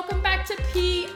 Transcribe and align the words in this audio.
welcome 0.00 0.22
back 0.22 0.46
to 0.46 0.56
POV 0.72 1.12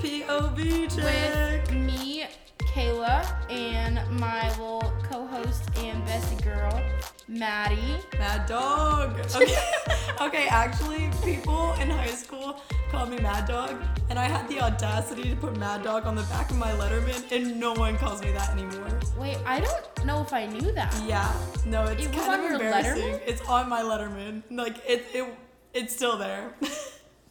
POV 0.00 0.96
check. 0.96 1.68
with 1.68 1.74
me, 1.74 2.24
Kayla, 2.56 3.22
and 3.50 4.00
my 4.18 4.48
little 4.52 4.80
co-host 5.02 5.68
and 5.76 6.02
bestie 6.06 6.42
girl, 6.42 6.80
Maddie. 7.28 7.98
Mad 8.16 8.46
Dog. 8.46 9.20
Okay. 9.36 9.54
okay, 10.22 10.46
actually, 10.48 11.10
people 11.22 11.74
in 11.74 11.90
high 11.90 12.06
school 12.06 12.62
called 12.90 13.10
me 13.10 13.18
Mad 13.18 13.46
Dog, 13.46 13.74
and 14.08 14.18
I 14.18 14.24
had 14.24 14.48
the 14.48 14.62
audacity 14.62 15.28
to 15.28 15.36
put 15.36 15.58
Mad 15.58 15.82
Dog 15.82 16.06
on 16.06 16.14
the 16.14 16.22
back 16.22 16.50
of 16.50 16.56
my 16.56 16.70
Letterman, 16.72 17.30
and 17.30 17.60
no 17.60 17.74
one 17.74 17.98
calls 17.98 18.22
me 18.22 18.32
that 18.32 18.52
anymore. 18.52 18.88
Wait, 19.18 19.36
I 19.44 19.60
don't 19.60 20.06
know 20.06 20.22
if 20.22 20.32
I 20.32 20.46
knew 20.46 20.72
that. 20.72 20.98
Yeah, 21.06 21.30
no, 21.66 21.84
it's 21.84 22.06
It 22.06 22.12
kind 22.12 22.30
on 22.30 22.40
of 22.40 22.44
your 22.46 22.54
embarrassing. 22.54 23.02
Letterman? 23.02 23.20
It's 23.26 23.42
on 23.42 23.68
my 23.68 23.82
Letterman. 23.82 24.42
Like 24.50 24.78
it, 24.88 25.04
it, 25.12 25.26
it's 25.74 25.94
still 25.94 26.16
there. 26.16 26.54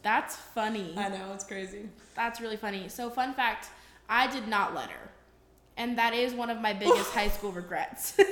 That's 0.04 0.36
funny. 0.36 0.94
I 0.96 1.08
know 1.08 1.32
it's 1.34 1.42
crazy. 1.44 1.88
That's 2.14 2.40
really 2.40 2.56
funny. 2.56 2.88
So, 2.88 3.10
fun 3.10 3.34
fact: 3.34 3.68
I 4.08 4.28
did 4.30 4.46
not 4.46 4.72
letter, 4.74 5.10
and 5.76 5.98
that 5.98 6.14
is 6.14 6.32
one 6.34 6.50
of 6.50 6.60
my 6.60 6.72
biggest 6.72 7.10
high 7.18 7.28
school 7.28 7.50
regrets. 7.50 8.16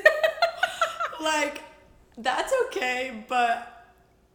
Like, 1.21 1.63
that's 2.19 2.53
okay, 2.67 3.25
but 3.29 3.87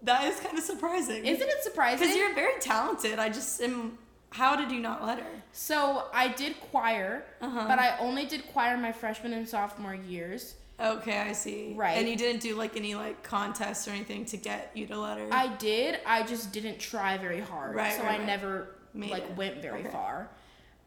that 0.04 0.24
is 0.24 0.40
kind 0.40 0.58
of 0.58 0.64
surprising. 0.64 1.26
Isn't 1.26 1.50
it 1.50 1.62
surprising? 1.64 2.00
Because 2.00 2.16
you're 2.16 2.34
very 2.34 2.58
talented. 2.62 3.20
I 3.20 3.28
just 3.30 3.62
am. 3.62 3.98
How 4.30 4.56
did 4.56 4.72
you 4.72 4.80
not 4.80 5.06
letter? 5.06 5.26
So 5.52 6.06
I 6.14 6.30
did 6.30 6.60
choir, 6.72 7.24
Uh-huh. 7.42 7.66
but 7.68 7.80
I 7.80 7.98
only 7.98 8.26
did 8.26 8.46
choir 8.54 8.78
my 8.78 8.92
freshman 8.92 9.34
and 9.34 9.48
sophomore 9.48 9.96
years. 9.96 10.56
Okay, 10.80 11.18
I 11.18 11.32
see. 11.32 11.74
Right. 11.76 11.98
And 11.98 12.08
you 12.08 12.16
didn't 12.16 12.42
do 12.42 12.56
like 12.56 12.76
any 12.78 12.94
like 12.96 13.24
contests 13.24 13.88
or 13.88 13.92
anything 13.92 14.26
to 14.26 14.38
get 14.38 14.72
you 14.76 14.86
to 14.88 15.00
letter. 15.00 15.28
I 15.32 15.48
did. 15.56 16.00
I 16.06 16.24
just 16.24 16.52
didn't 16.52 16.80
try 16.80 17.18
very 17.18 17.40
hard, 17.40 17.76
Right, 17.76 17.94
so 17.94 18.04
right, 18.04 18.16
I 18.16 18.18
right. 18.20 18.26
never 18.28 18.76
Made 18.94 19.10
like 19.12 19.24
it. 19.24 19.36
went 19.36 19.62
very 19.62 19.80
Okay. 19.82 19.90
far. 19.90 20.30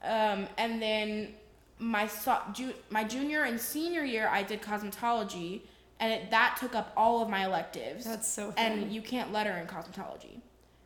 Um, 0.02 0.46
and 0.58 0.80
then 0.80 1.34
my 1.78 2.06
so- 2.06 2.41
ju- 2.52 2.74
my 2.91 3.02
junior 3.05 3.42
and 3.44 3.61
senior 3.61 4.05
year, 4.05 4.28
I 4.28 4.42
did 4.44 4.62
cosmetology, 4.62 5.62
and 5.98 6.12
it, 6.12 6.30
that 6.30 6.56
took 6.61 6.74
up 6.77 6.92
all 6.96 7.20
of 7.20 7.28
my 7.28 7.44
electives. 7.44 8.05
That's 8.05 8.28
so 8.28 8.52
funny. 8.52 8.83
and 8.84 8.92
you 8.92 9.02
can't 9.02 9.33
letter 9.33 9.50
in 9.52 9.66
cosmetology. 9.66 10.41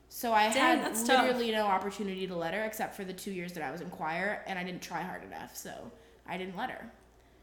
So 0.09 0.33
I 0.33 0.45
Dang, 0.49 0.79
had 0.79 0.85
that's 0.85 1.03
tough. 1.05 1.25
literally 1.25 1.51
no 1.51 1.67
opportunity 1.67 2.27
to 2.27 2.35
letter 2.37 2.63
except 2.65 2.95
for 2.95 3.05
the 3.05 3.13
two 3.13 3.33
years 3.33 3.53
that 3.53 3.63
I 3.65 3.71
was 3.71 3.81
in 3.83 3.91
choir, 3.91 4.43
and 4.47 4.59
I 4.59 4.65
didn't 4.65 4.81
try 4.83 5.03
hard 5.03 5.25
enough, 5.25 5.57
so 5.57 5.91
I 6.27 6.39
didn't 6.39 6.57
letter. 6.57 6.91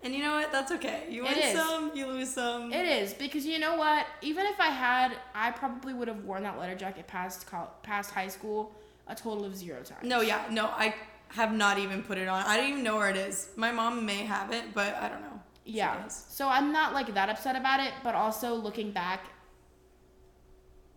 And 0.03 0.15
you 0.15 0.23
know 0.23 0.33
what? 0.33 0.51
That's 0.51 0.71
okay. 0.71 1.03
You 1.09 1.23
win 1.23 1.55
some, 1.55 1.91
you 1.93 2.07
lose 2.07 2.31
some. 2.33 2.73
It 2.73 2.85
is 2.85 3.13
because 3.13 3.45
you 3.45 3.59
know 3.59 3.75
what? 3.75 4.07
Even 4.21 4.45
if 4.47 4.59
I 4.59 4.67
had, 4.69 5.13
I 5.35 5.51
probably 5.51 5.93
would 5.93 6.07
have 6.07 6.23
worn 6.23 6.43
that 6.43 6.57
letter 6.57 6.75
jacket 6.75 7.05
past 7.07 7.45
col- 7.45 7.71
past 7.83 8.09
high 8.11 8.27
school 8.27 8.73
a 9.07 9.13
total 9.15 9.45
of 9.45 9.55
zero 9.55 9.81
times. 9.83 10.03
no, 10.03 10.21
yeah, 10.21 10.43
no, 10.49 10.65
I 10.67 10.95
have 11.29 11.53
not 11.53 11.77
even 11.77 12.01
put 12.01 12.17
it 12.17 12.27
on. 12.27 12.43
I 12.45 12.57
don't 12.57 12.69
even 12.69 12.83
know 12.83 12.95
where 12.97 13.09
it 13.09 13.15
is. 13.15 13.49
My 13.55 13.71
mom 13.71 14.05
may 14.05 14.23
have 14.25 14.51
it, 14.51 14.73
but 14.73 14.95
I 14.95 15.07
don't 15.09 15.21
know. 15.21 15.39
Yeah. 15.65 16.07
So 16.07 16.47
I'm 16.49 16.71
not 16.71 16.93
like 16.93 17.13
that 17.13 17.29
upset 17.29 17.55
about 17.55 17.79
it, 17.79 17.93
but 18.03 18.15
also 18.15 18.55
looking 18.55 18.91
back, 18.91 19.25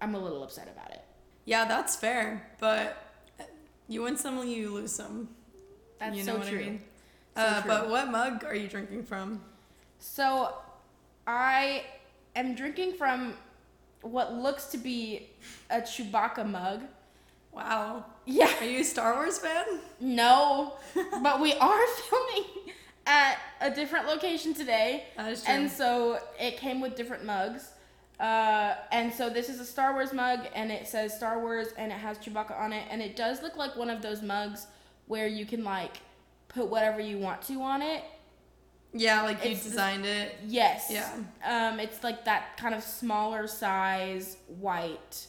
I'm 0.00 0.14
a 0.14 0.18
little 0.18 0.42
upset 0.42 0.68
about 0.74 0.90
it. 0.92 1.02
Yeah, 1.44 1.66
that's 1.66 1.94
fair. 1.96 2.48
But 2.58 2.96
you 3.88 4.02
win 4.02 4.16
some, 4.16 4.46
you 4.48 4.70
lose 4.72 4.92
some. 4.92 5.28
That's 5.98 6.16
you 6.16 6.24
know 6.24 6.32
so 6.34 6.38
what 6.38 6.48
true. 6.48 6.58
I 6.58 6.62
mean? 6.62 6.82
Uh. 7.36 7.62
But 7.66 7.90
what 7.90 8.10
mug 8.10 8.44
are 8.44 8.54
you 8.54 8.68
drinking 8.68 9.04
from? 9.04 9.40
So 9.98 10.54
I 11.26 11.84
am 12.36 12.54
drinking 12.54 12.94
from 12.94 13.34
what 14.02 14.34
looks 14.34 14.66
to 14.66 14.78
be 14.78 15.30
a 15.70 15.80
Chewbacca 15.80 16.48
mug. 16.48 16.82
Wow. 17.52 18.04
Yeah. 18.26 18.52
Are 18.60 18.66
you 18.66 18.80
a 18.80 18.84
Star 18.84 19.14
Wars 19.14 19.38
fan? 19.38 19.64
No, 20.00 20.74
but 21.22 21.40
we 21.40 21.54
are 21.54 21.86
filming 22.10 22.44
at 23.06 23.38
a 23.60 23.70
different 23.70 24.06
location 24.06 24.54
today. 24.54 25.04
That 25.16 25.32
is 25.32 25.42
true. 25.42 25.54
And 25.54 25.70
so 25.70 26.18
it 26.38 26.56
came 26.56 26.80
with 26.80 26.96
different 26.96 27.24
mugs. 27.24 27.70
Uh, 28.18 28.74
and 28.92 29.12
so 29.12 29.28
this 29.28 29.48
is 29.48 29.60
a 29.60 29.64
Star 29.64 29.92
Wars 29.92 30.12
mug, 30.12 30.40
and 30.54 30.70
it 30.70 30.86
says 30.86 31.14
Star 31.14 31.40
Wars, 31.40 31.68
and 31.76 31.90
it 31.90 31.96
has 31.98 32.18
Chewbacca 32.18 32.58
on 32.58 32.72
it, 32.72 32.84
and 32.90 33.02
it 33.02 33.16
does 33.16 33.42
look 33.42 33.56
like 33.56 33.76
one 33.76 33.90
of 33.90 34.02
those 34.02 34.22
mugs 34.22 34.66
where 35.06 35.26
you 35.26 35.44
can 35.44 35.64
like 35.64 35.98
put 36.54 36.66
whatever 36.68 37.00
you 37.00 37.18
want 37.18 37.42
to 37.42 37.60
on 37.60 37.82
it. 37.82 38.02
yeah, 38.92 39.22
like 39.22 39.44
you 39.44 39.50
It's 39.52 39.64
designed 39.64 40.06
it. 40.06 40.36
Yes. 40.46 40.86
Yeah. 40.90 41.10
Um, 41.44 41.80
it's 41.80 42.02
like 42.04 42.24
that 42.26 42.56
kind 42.56 42.74
of 42.74 42.82
smaller 42.84 43.46
size 43.46 44.36
white. 44.60 45.26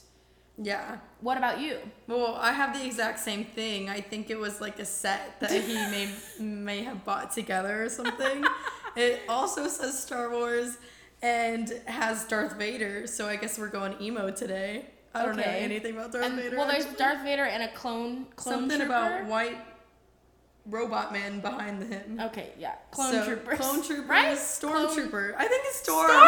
Yeah. 0.58 0.97
What 1.22 1.38
about 1.38 1.59
you? 1.59 1.80
Well, 2.08 2.35
I 2.40 2.52
have 2.53 2.78
the 2.78 2.85
exact 2.85 3.19
same 3.19 3.44
thing. 3.44 3.90
I 3.90 4.00
think 4.02 4.30
it 4.30 4.40
was 4.40 4.62
like 4.62 4.80
a 4.80 4.85
set 4.85 5.40
that 5.41 5.52
he 5.52 5.74
may 5.91 6.09
may 6.40 6.84
have 6.84 7.03
bought 7.03 7.31
together 7.31 7.84
or 7.84 7.90
something. 7.90 8.46
it 8.96 9.22
also 9.28 9.68
says 9.68 10.02
Star 10.02 10.30
Wars 10.30 10.78
and 11.22 11.69
has 11.88 12.24
Darth 12.25 12.56
Vader, 12.58 13.08
so 13.08 13.28
I 13.28 13.35
guess 13.35 13.58
we're 13.58 13.68
going 13.69 13.96
emo 14.02 14.30
today. 14.31 14.85
I 15.14 15.25
don't 15.25 15.38
know 15.38 15.44
anything 15.44 15.96
about 15.96 16.12
Darth 16.12 16.25
And, 16.25 16.35
Vader. 16.35 16.58
well, 16.58 16.68
there's. 16.68 16.85
Darth 16.97 17.24
Vader 17.24 17.46
and 17.46 17.64
a 17.64 17.69
clone 17.74 18.25
clone 18.35 18.53
something 18.59 18.78
trooper. 18.80 18.94
about 18.94 19.25
white 19.25 19.58
robot 20.70 21.12
man 21.14 21.40
behind 21.40 21.84
him. 21.92 22.20
Okay, 22.22 22.50
yeah, 22.58 22.76
clone 22.92 23.12
So, 23.12 23.26
troopers. 23.26 23.59
Clone 23.59 23.84
troopers. 23.84 24.09
right? 24.09 24.38
Stormtrooper. 24.38 25.36
I 25.38 25.48
think 25.48 25.64
it's 25.66 25.78
Storm. 25.78 26.09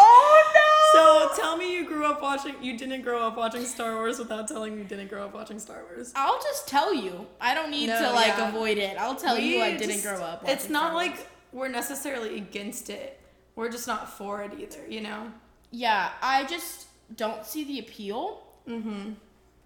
Oh 0.00 0.52
no! 0.54 1.30
So 1.34 1.42
tell 1.42 1.56
me 1.56 1.74
you 1.74 1.86
grew 1.86 2.04
up 2.04 2.20
watching. 2.22 2.54
You 2.62 2.76
didn't 2.76 3.02
grow 3.02 3.26
up 3.26 3.36
watching 3.38 3.64
Star 3.64 3.94
Wars 3.94 4.18
without 4.18 4.46
telling 4.46 4.74
me 4.76 4.82
you 4.82 4.86
didn't 4.88 5.08
grow 5.08 5.24
up 5.24 5.34
watching 5.34 5.58
Star 5.58 5.82
Wars. 5.90 6.12
I'll 6.14 6.38
just 6.42 6.68
tell 6.68 6.94
you. 6.94 7.26
I 7.40 7.54
don't 7.54 7.70
need 7.70 7.88
No, 7.88 7.98
to 7.98 8.10
like 8.12 8.28
yeah. 8.36 8.48
avoid 8.50 8.76
it. 8.78 8.96
I'll 8.98 9.16
tell 9.16 9.38
you 9.38 9.56
We 9.56 9.62
I 9.62 9.70
didn't 9.76 9.92
just- 9.94 10.04
grow 10.04 10.22
up. 10.22 10.46
It's 10.46 10.68
not 10.68 10.94
like 10.94 11.26
we're 11.52 11.68
necessarily 11.68 12.36
against 12.36 12.90
it. 12.90 13.18
We're 13.56 13.70
just 13.70 13.86
not 13.88 14.08
for 14.12 14.42
it 14.42 14.52
either, 14.60 14.86
you 14.88 15.00
know? 15.00 15.32
Yeah, 15.70 16.10
I 16.22 16.44
just 16.44 16.86
don't 17.16 17.44
see 17.44 17.64
the 17.64 17.78
appeal. 17.80 18.42
Mm-hmm. 18.68 19.12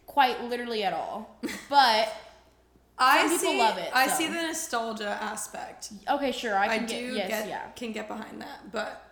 Quite 0.07 0.43
literally 0.45 0.83
at 0.85 0.93
all. 0.93 1.37
But 1.69 2.15
I 2.99 3.23
people 3.23 3.39
see, 3.39 3.59
love 3.59 3.79
it, 3.79 3.91
I 3.95 4.07
so. 4.09 4.15
see 4.15 4.27
the 4.29 4.43
nostalgia 4.43 5.09
aspect. 5.21 5.93
okay, 6.09 6.31
sure, 6.33 6.55
I 6.57 6.67
I, 6.67 6.79
can 6.79 6.87
do 6.87 7.15
get 7.15 7.29
get, 7.29 7.29
yes, 7.31 7.49
yeah. 7.49 7.69
can 7.75 7.93
get 7.93 8.07
behind 8.09 8.41
that, 8.41 8.71
but 8.71 9.03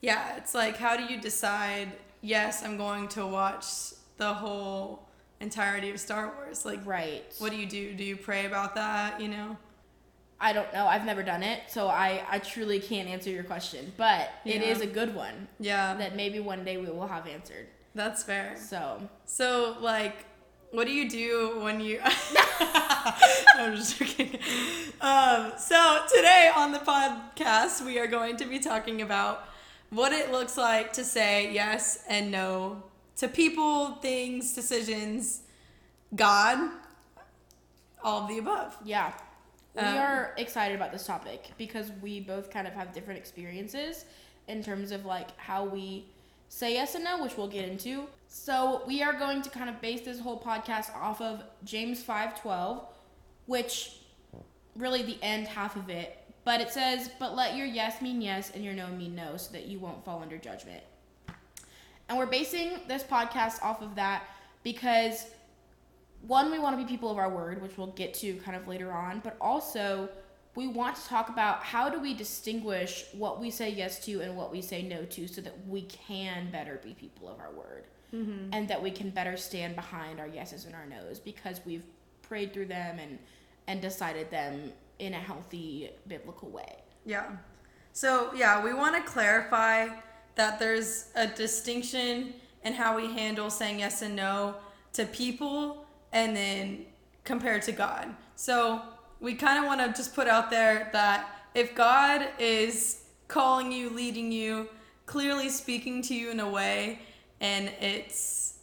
yeah, 0.00 0.36
it's 0.36 0.54
like 0.54 0.76
how 0.76 0.96
do 0.96 1.04
you 1.04 1.20
decide? 1.20 1.92
Yes, 2.22 2.64
I'm 2.64 2.76
going 2.76 3.08
to 3.08 3.26
watch 3.26 3.66
the 4.16 4.32
whole 4.32 5.08
entirety 5.40 5.90
of 5.90 5.98
Star 5.98 6.32
Wars. 6.36 6.64
Like, 6.64 6.84
Right. 6.86 7.24
what 7.38 7.50
do 7.50 7.56
you 7.56 7.66
do? 7.66 7.94
Do 7.94 8.04
you 8.04 8.16
pray 8.16 8.46
about 8.46 8.74
that? 8.76 9.20
You 9.20 9.28
know? 9.28 9.56
I 10.40 10.52
don't 10.52 10.72
know. 10.72 10.86
I've 10.86 11.04
never 11.04 11.22
done 11.22 11.42
it, 11.42 11.62
so 11.68 11.86
I 11.88 12.24
I 12.28 12.38
truly 12.40 12.80
can't 12.80 13.08
answer 13.08 13.30
your 13.30 13.44
question. 13.44 13.92
But 13.96 14.30
it 14.44 14.60
Yeah. 14.62 14.68
is 14.68 14.80
a 14.80 14.86
good 14.86 15.14
one 15.14 15.48
Yeah, 15.60 15.94
that 15.94 16.16
maybe 16.16 16.40
one 16.40 16.64
day 16.64 16.76
we 16.78 16.86
will 16.86 17.06
have 17.08 17.26
answered. 17.28 17.68
that's 17.94 18.22
fair. 18.24 18.56
So 18.56 19.08
So, 19.24 19.76
like, 19.80 20.26
what 20.72 20.86
do 20.86 20.92
you 20.92 21.08
do 21.08 21.60
when 21.60 21.80
you? 21.80 22.00
I'm 23.56 23.76
just 23.76 23.98
joking. 23.98 24.38
Um, 25.00 25.52
so 25.58 26.02
today 26.14 26.50
on 26.54 26.72
the 26.72 26.78
podcast, 26.78 27.84
we 27.84 27.98
are 27.98 28.06
going 28.06 28.36
to 28.38 28.44
be 28.46 28.58
talking 28.58 29.02
about 29.02 29.44
what 29.90 30.12
it 30.12 30.32
looks 30.32 30.56
like 30.56 30.92
to 30.94 31.04
say 31.04 31.52
yes 31.52 32.02
and 32.08 32.30
no 32.30 32.82
to 33.16 33.28
people, 33.28 33.96
things, 33.96 34.54
decisions, 34.54 35.42
God, 36.14 36.70
all 38.02 38.22
of 38.22 38.28
the 38.28 38.38
above. 38.38 38.76
yeah, 38.84 39.12
we 39.74 39.82
Um, 39.82 39.96
are 39.98 40.34
excited 40.38 40.74
about 40.74 40.92
this 40.92 41.06
topic 41.06 41.50
because 41.58 41.90
we 42.00 42.20
both 42.20 42.50
kind 42.50 42.66
of 42.66 42.72
have 42.72 42.92
different 42.92 43.18
experiences 43.18 44.06
in 44.48 44.62
terms 44.62 44.90
of 44.92 45.04
like 45.04 45.38
how 45.38 45.64
we 45.64 46.06
say 46.48 46.72
yes 46.74 46.94
and 46.94 47.04
no, 47.04 47.22
which 47.22 47.36
we'll 47.36 47.48
get 47.48 47.68
into. 47.68 48.06
So 48.34 48.82
we 48.86 49.02
are 49.02 49.12
going 49.12 49.42
to 49.42 49.50
kind 49.50 49.68
of 49.68 49.78
base 49.82 50.00
this 50.00 50.18
whole 50.18 50.40
podcast 50.40 50.96
off 50.96 51.20
of 51.20 51.42
James 51.64 52.02
five 52.02 52.40
twelve, 52.40 52.86
which 53.44 53.98
really 54.74 55.02
the 55.02 55.18
end 55.20 55.46
half 55.46 55.76
of 55.76 55.90
it. 55.90 56.18
But 56.42 56.62
it 56.62 56.70
says, 56.70 57.10
"But 57.18 57.36
let 57.36 57.56
your 57.56 57.66
yes 57.66 58.00
mean 58.00 58.22
yes 58.22 58.50
and 58.54 58.64
your 58.64 58.72
no 58.72 58.88
mean 58.88 59.14
no, 59.14 59.36
so 59.36 59.52
that 59.52 59.66
you 59.66 59.78
won't 59.78 60.02
fall 60.02 60.22
under 60.22 60.38
judgment." 60.38 60.82
And 62.08 62.16
we're 62.16 62.24
basing 62.24 62.80
this 62.88 63.02
podcast 63.02 63.62
off 63.62 63.82
of 63.82 63.94
that 63.96 64.24
because 64.62 65.26
one, 66.22 66.50
we 66.50 66.58
want 66.58 66.78
to 66.78 66.82
be 66.82 66.88
people 66.88 67.10
of 67.10 67.18
our 67.18 67.28
word, 67.28 67.60
which 67.60 67.76
we'll 67.76 67.88
get 67.88 68.14
to 68.14 68.32
kind 68.36 68.56
of 68.56 68.66
later 68.66 68.92
on, 68.92 69.20
but 69.20 69.36
also 69.42 70.08
we 70.54 70.68
want 70.68 70.96
to 70.96 71.04
talk 71.06 71.28
about 71.28 71.62
how 71.62 71.90
do 71.90 72.00
we 72.00 72.14
distinguish 72.14 73.04
what 73.12 73.42
we 73.42 73.50
say 73.50 73.68
yes 73.68 74.02
to 74.06 74.22
and 74.22 74.34
what 74.34 74.50
we 74.50 74.62
say 74.62 74.82
no 74.82 75.04
to 75.04 75.28
so 75.28 75.42
that 75.42 75.66
we 75.68 75.82
can 75.82 76.50
better 76.50 76.80
be 76.82 76.94
people 76.94 77.28
of 77.28 77.38
our 77.38 77.52
word 77.52 77.84
Mm-hmm. 78.14 78.52
and 78.52 78.68
that 78.68 78.82
we 78.82 78.90
can 78.90 79.08
better 79.08 79.38
stand 79.38 79.74
behind 79.74 80.20
our 80.20 80.26
yeses 80.26 80.66
and 80.66 80.74
our 80.74 80.84
nos 80.84 81.18
because 81.18 81.62
we've 81.64 81.86
prayed 82.20 82.52
through 82.52 82.66
them 82.66 82.98
and 82.98 83.18
and 83.66 83.80
decided 83.80 84.30
them 84.30 84.72
in 84.98 85.14
a 85.14 85.18
healthy 85.18 85.90
biblical 86.06 86.50
way. 86.50 86.76
Yeah. 87.04 87.30
So, 87.92 88.32
yeah, 88.34 88.62
we 88.62 88.72
want 88.72 88.96
to 88.96 89.02
clarify 89.02 89.88
that 90.34 90.58
there's 90.58 91.08
a 91.14 91.26
distinction 91.26 92.34
in 92.64 92.72
how 92.72 92.96
we 92.96 93.06
handle 93.12 93.50
saying 93.50 93.80
yes 93.80 94.02
and 94.02 94.16
no 94.16 94.56
to 94.94 95.04
people 95.06 95.86
and 96.12 96.36
then 96.36 96.86
compared 97.24 97.62
to 97.62 97.72
God. 97.72 98.14
So 98.36 98.82
we 99.20 99.34
kind 99.34 99.58
of 99.58 99.64
want 99.64 99.80
to 99.80 99.88
just 99.88 100.14
put 100.14 100.26
out 100.26 100.50
there 100.50 100.88
that 100.92 101.28
if 101.54 101.74
God 101.74 102.28
is 102.38 103.04
calling 103.28 103.70
you, 103.70 103.90
leading 103.90 104.32
you, 104.32 104.68
clearly 105.06 105.48
speaking 105.48 106.02
to 106.02 106.14
you 106.14 106.30
in 106.30 106.40
a 106.40 106.48
way, 106.48 107.00
and 107.42 107.70
it's 107.80 108.54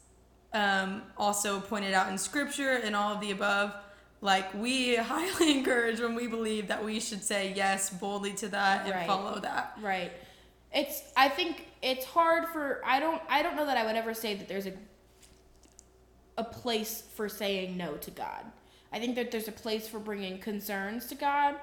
um, 0.54 1.04
also 1.16 1.60
pointed 1.60 1.94
out 1.94 2.10
in 2.10 2.18
scripture 2.18 2.72
and 2.84 2.96
all 2.96 3.14
of 3.14 3.22
the 3.22 3.30
above, 3.30 3.76
like 4.22 4.52
we 4.56 4.96
highly 5.14 5.52
encourage 5.60 6.00
when 6.00 6.16
we 6.16 6.26
believe 6.26 6.70
that 6.70 6.84
we 6.84 7.00
should 7.00 7.24
say 7.24 7.54
yes 7.56 7.92
boldly 7.92 8.34
to 8.34 8.48
that 8.48 8.86
and 8.86 8.96
Right. 8.96 9.06
follow 9.06 9.40
that. 9.42 9.78
Right. 9.82 10.12
It's 10.74 11.02
I 11.16 11.30
think 11.30 11.68
it's 11.82 12.06
hard 12.06 12.48
for 12.50 12.82
I 12.86 13.00
don't 13.00 13.22
I 13.30 13.44
don't 13.44 13.56
know 13.56 13.66
that 13.68 13.78
I 13.78 13.86
would 13.86 13.96
ever 13.96 14.14
say 14.16 14.34
that 14.36 14.48
there's 14.48 14.66
a 14.68 14.74
a 16.38 16.44
place 16.44 17.04
for 17.16 17.28
saying 17.28 17.76
no 17.78 17.94
to 17.98 18.12
God. 18.12 18.46
I 18.92 19.00
think 19.00 19.16
that 19.18 19.30
there's 19.30 19.48
a 19.48 19.52
place 19.52 19.88
for 19.88 20.00
bringing 20.00 20.40
concerns 20.40 21.06
to 21.08 21.16
God, 21.16 21.56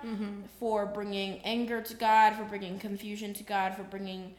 for 0.61 0.87
bringing 0.87 1.41
anger 1.41 1.81
to 1.81 1.95
God, 1.95 2.35
for 2.37 2.45
bringing 2.45 2.79
confusion 2.79 3.33
to 3.35 3.43
God, 3.43 3.75
for 3.75 3.83
bringing 3.83 4.35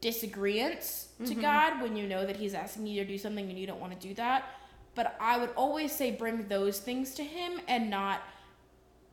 disagreements 0.00 1.08
to 1.18 1.32
mm-hmm. 1.32 1.40
God 1.40 1.82
when 1.82 1.96
you 1.96 2.06
know 2.06 2.26
that 2.26 2.36
He's 2.36 2.54
asking 2.54 2.86
you 2.86 3.02
to 3.02 3.08
do 3.08 3.18
something 3.18 3.48
and 3.48 3.58
you 3.58 3.66
don't 3.66 3.80
want 3.80 3.98
to 3.98 4.08
do 4.08 4.14
that. 4.14 4.44
But 4.94 5.16
I 5.20 5.38
would 5.38 5.50
always 5.56 5.92
say 5.92 6.10
bring 6.10 6.48
those 6.48 6.78
things 6.78 7.14
to 7.14 7.24
Him 7.24 7.60
and 7.68 7.90
not 7.90 8.22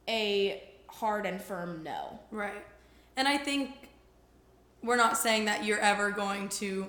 a 0.08 0.64
hard 0.88 1.26
and 1.26 1.42
firm 1.42 1.84
no. 1.84 2.20
Right. 2.32 2.66
And 3.18 3.28
I 3.28 3.38
think 3.38 3.72
we're 4.84 4.98
not 4.98 5.18
saying 5.18 5.46
that 5.46 5.66
you're 5.66 5.80
ever 5.80 6.12
going 6.12 6.50
to 6.50 6.88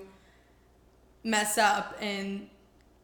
mess 1.24 1.58
up 1.58 1.96
and 2.00 2.48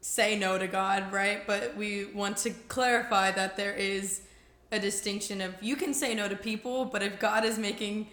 say 0.00 0.38
no 0.38 0.58
to 0.58 0.66
God, 0.66 1.12
right? 1.12 1.46
But 1.46 1.76
we 1.76 2.06
want 2.06 2.36
to 2.38 2.50
clarify 2.50 3.30
that 3.32 3.56
there 3.56 3.72
is 3.72 4.22
a 4.70 4.78
distinction 4.78 5.40
of 5.40 5.54
you 5.62 5.76
can 5.76 5.94
say 5.94 6.14
no 6.14 6.28
to 6.28 6.36
people, 6.36 6.84
but 6.84 7.02
if 7.02 7.18
God 7.18 7.44
is 7.44 7.58
making 7.58 8.08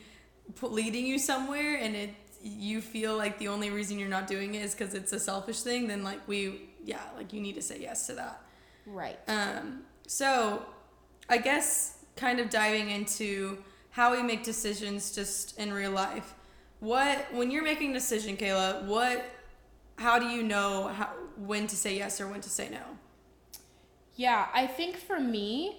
leading 0.61 1.05
you 1.05 1.19
somewhere 1.19 1.75
and 1.75 1.95
it 1.95 2.09
you 2.41 2.81
feel 2.81 3.17
like 3.17 3.37
the 3.37 3.47
only 3.47 3.69
reason 3.69 3.99
you're 3.99 4.09
not 4.09 4.27
doing 4.27 4.55
it 4.55 4.63
is 4.63 4.73
because 4.73 4.93
it's 4.93 5.11
a 5.13 5.19
selfish 5.19 5.61
thing, 5.61 5.87
then 5.87 6.03
like 6.03 6.25
we 6.27 6.69
yeah, 6.83 7.01
like 7.15 7.33
you 7.33 7.41
need 7.41 7.55
to 7.55 7.61
say 7.61 7.79
yes 7.79 8.07
to 8.07 8.13
that. 8.13 8.41
Right. 8.85 9.19
Um, 9.27 9.83
so, 10.07 10.65
I 11.29 11.37
guess 11.37 11.97
kind 12.15 12.39
of 12.39 12.49
diving 12.49 12.89
into 12.89 13.59
how 13.91 14.11
we 14.11 14.23
make 14.23 14.43
decisions 14.43 15.13
just 15.13 15.57
in 15.59 15.71
real 15.73 15.91
life. 15.91 16.33
What 16.79 17.25
when 17.33 17.51
you're 17.51 17.63
making 17.63 17.91
a 17.91 17.93
decision, 17.93 18.37
Kayla? 18.37 18.85
What? 18.85 19.25
How 19.97 20.17
do 20.17 20.27
you 20.27 20.43
know 20.43 20.87
how 20.87 21.09
when 21.35 21.67
to 21.67 21.75
say 21.75 21.97
yes 21.97 22.21
or 22.21 22.27
when 22.27 22.41
to 22.41 22.49
say 22.49 22.69
no? 22.69 22.81
Yeah, 24.15 24.47
I 24.53 24.67
think 24.67 24.97
for 24.97 25.19
me, 25.19 25.77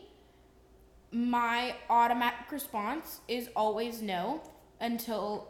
my 1.13 1.75
automatic 1.89 2.53
response 2.53 3.21
is 3.29 3.49
always 3.56 4.01
no 4.01 4.43
until 4.81 5.49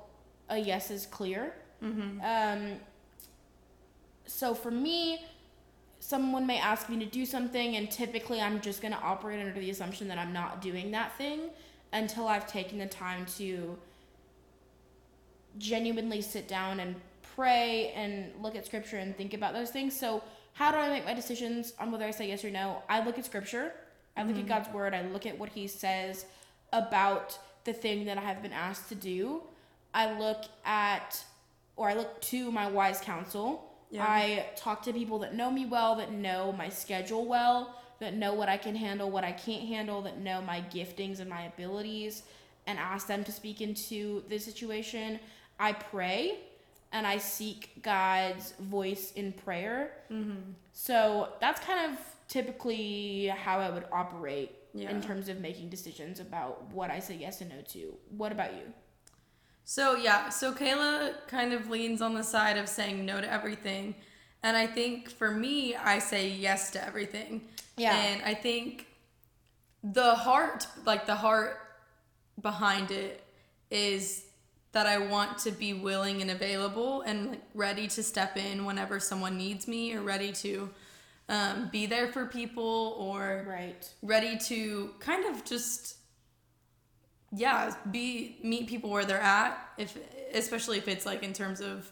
a 0.51 0.59
yes 0.59 0.91
is 0.91 1.07
clear. 1.07 1.55
Um, 2.23 2.73
so 4.27 4.55
for 4.55 4.71
me, 4.71 5.25
someone 6.01 6.47
may 6.47 6.59
ask 6.59 6.89
me 6.89 6.99
to 6.99 7.07
do 7.07 7.25
something, 7.25 7.77
and 7.77 7.91
typically 7.91 8.41
I'm 8.41 8.61
just 8.61 8.83
going 8.83 8.93
to 8.93 9.01
operate 9.01 9.41
under 9.41 9.59
the 9.59 9.71
assumption 9.71 10.09
that 10.09 10.19
I'm 10.19 10.33
not 10.33 10.61
doing 10.61 10.91
that 10.91 11.17
thing 11.17 11.51
until 11.93 12.29
I've 12.29 12.47
taken 12.47 12.79
the 12.79 12.87
time 12.87 13.27
to 13.39 13.79
genuinely 15.59 16.21
sit 16.21 16.47
down 16.47 16.81
and 16.81 16.95
pray 17.35 17.93
and 17.95 18.31
look 18.41 18.55
at 18.57 18.67
scripture 18.67 18.99
and 18.99 19.17
think 19.17 19.35
about 19.35 19.53
those 19.53 19.71
things. 19.71 19.99
So, 19.99 20.23
how 20.53 20.71
do 20.73 20.79
I 20.79 20.89
make 20.89 21.05
my 21.05 21.15
decisions 21.15 21.73
on 21.79 21.91
whether 21.91 22.05
I 22.05 22.11
say 22.11 22.29
yes 22.29 22.45
or 22.45 22.51
no? 22.51 22.83
I 22.89 23.05
look 23.05 23.19
at 23.19 23.25
scripture, 23.25 23.73
I 24.17 24.25
look 24.25 24.37
at 24.37 24.47
God's 24.47 24.69
word, 24.71 24.95
I 24.95 25.03
look 25.03 25.27
at 25.27 25.39
what 25.39 25.49
He 25.49 25.67
says 25.67 26.27
about 26.73 27.39
the 27.65 27.73
thing 27.73 28.05
that 28.07 28.19
I 28.19 28.23
have 28.23 28.43
been 28.43 28.53
asked 28.53 28.89
to 28.89 28.95
do. 28.95 29.43
I 29.95 30.19
look 30.19 30.45
at, 30.65 31.23
or 31.77 31.89
I 31.89 31.95
look 31.95 32.21
to 32.23 32.51
my 32.51 32.69
wise 32.69 33.01
counsel. 33.01 33.67
Yeah. 33.91 34.05
I 34.07 34.47
talk 34.57 34.83
to 34.83 34.93
people 34.93 35.19
that 35.21 35.35
know 35.35 35.51
me 35.51 35.67
well, 35.67 35.97
that 35.97 36.13
know 36.13 36.53
my 36.53 36.69
schedule 36.69 37.27
well, 37.27 37.75
that 37.99 38.15
know 38.15 38.35
what 38.35 38.49
I 38.49 38.57
can 38.57 38.77
handle, 38.77 39.11
what 39.11 39.25
I 39.25 39.33
can't 39.33 39.67
handle, 39.69 40.01
that 40.03 40.19
know 40.19 40.41
my 40.41 40.63
giftings 40.73 41.21
and 41.21 41.29
my 41.29 41.43
abilities, 41.43 42.23
and 42.67 42.79
ask 42.79 43.07
them 43.07 43.25
to 43.25 43.33
speak 43.33 43.61
into 43.61 44.23
the 44.29 44.39
situation. 44.39 45.19
I 45.59 45.73
pray 45.73 46.39
and 46.93 47.07
I 47.07 47.19
seek 47.19 47.83
God's 47.83 48.53
voice 48.61 49.13
in 49.15 49.33
prayer. 49.33 49.93
Mm-hmm. 50.11 50.53
So 50.73 51.31
that's 51.41 51.61
kind 51.61 51.93
of 51.93 51.99
typically 52.29 53.27
how 53.27 53.59
I 53.59 53.71
would 53.71 53.85
operate 53.93 54.53
Yeah. 54.73 54.91
in 54.91 55.01
terms 55.03 55.29
of 55.29 55.41
making 55.41 55.69
decisions 55.69 56.21
about 56.21 56.63
what 56.73 56.91
I 56.91 57.01
say 57.01 57.17
yes 57.17 57.41
and 57.41 57.51
no 57.51 57.61
to. 57.73 57.95
What 58.17 58.31
about 58.33 58.55
you? 58.55 58.73
So 59.71 59.95
yeah, 59.95 60.31
so 60.31 60.53
Kayla 60.53 61.13
kind 61.29 61.53
of 61.53 61.71
leans 61.71 62.03
on 62.03 62.13
the 62.13 62.25
side 62.25 62.59
of 62.59 62.69
saying 62.69 63.07
no 63.07 63.21
to 63.21 63.33
everything. 63.33 63.95
And 64.43 64.57
I 64.57 64.67
think 64.67 65.09
for 65.09 65.31
me, 65.31 65.77
I 65.77 66.01
say 66.01 66.29
yes 66.29 66.73
to 66.73 66.85
everything. 66.85 67.43
Yeah. 67.77 67.95
And 67.95 68.21
I 68.23 68.35
think 68.35 68.89
the 69.85 70.17
heart, 70.17 70.67
like 70.85 71.07
the 71.07 71.15
heart 71.15 71.57
behind 72.43 72.91
it 72.91 73.23
is 73.71 74.25
that 74.73 74.87
I 74.87 74.99
want 74.99 75.39
to 75.39 75.53
be 75.53 75.73
willing 75.73 76.21
and 76.21 76.33
available 76.33 77.03
and 77.03 77.31
like 77.31 77.43
ready 77.55 77.87
to 77.87 78.03
step 78.03 78.37
in 78.37 78.65
whenever 78.65 78.99
someone 78.99 79.37
needs 79.39 79.69
me 79.69 79.95
or 79.95 80.03
ready 80.03 80.33
to 80.33 80.69
um, 81.29 81.69
be 81.71 81.87
there 81.87 82.09
for 82.09 82.27
people 82.27 82.97
or 82.99 83.47
Right. 83.49 83.89
ready 84.03 84.37
to 84.37 84.91
kind 84.99 85.25
of 85.27 85.45
just 85.45 86.00
yeah 87.33 87.73
be 87.91 88.37
meet 88.43 88.67
people 88.69 88.91
where 88.91 89.05
they're 89.05 89.21
at 89.21 89.57
if 89.79 89.97
especially 90.35 90.79
if 90.79 90.89
it's 90.89 91.07
like 91.07 91.23
in 91.23 91.33
terms 91.33 91.61
of 91.61 91.91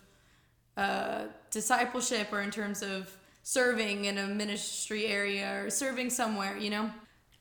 uh, 0.76 1.24
discipleship 1.50 2.32
or 2.32 2.40
in 2.40 2.50
terms 2.50 2.82
of 2.82 3.14
serving 3.42 4.04
in 4.04 4.18
a 4.18 4.26
ministry 4.26 5.06
area 5.06 5.64
or 5.64 5.70
serving 5.70 6.10
somewhere 6.10 6.56
you 6.56 6.70
know 6.70 6.90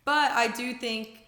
but 0.05 0.31
i 0.31 0.47
do 0.47 0.73
think 0.73 1.19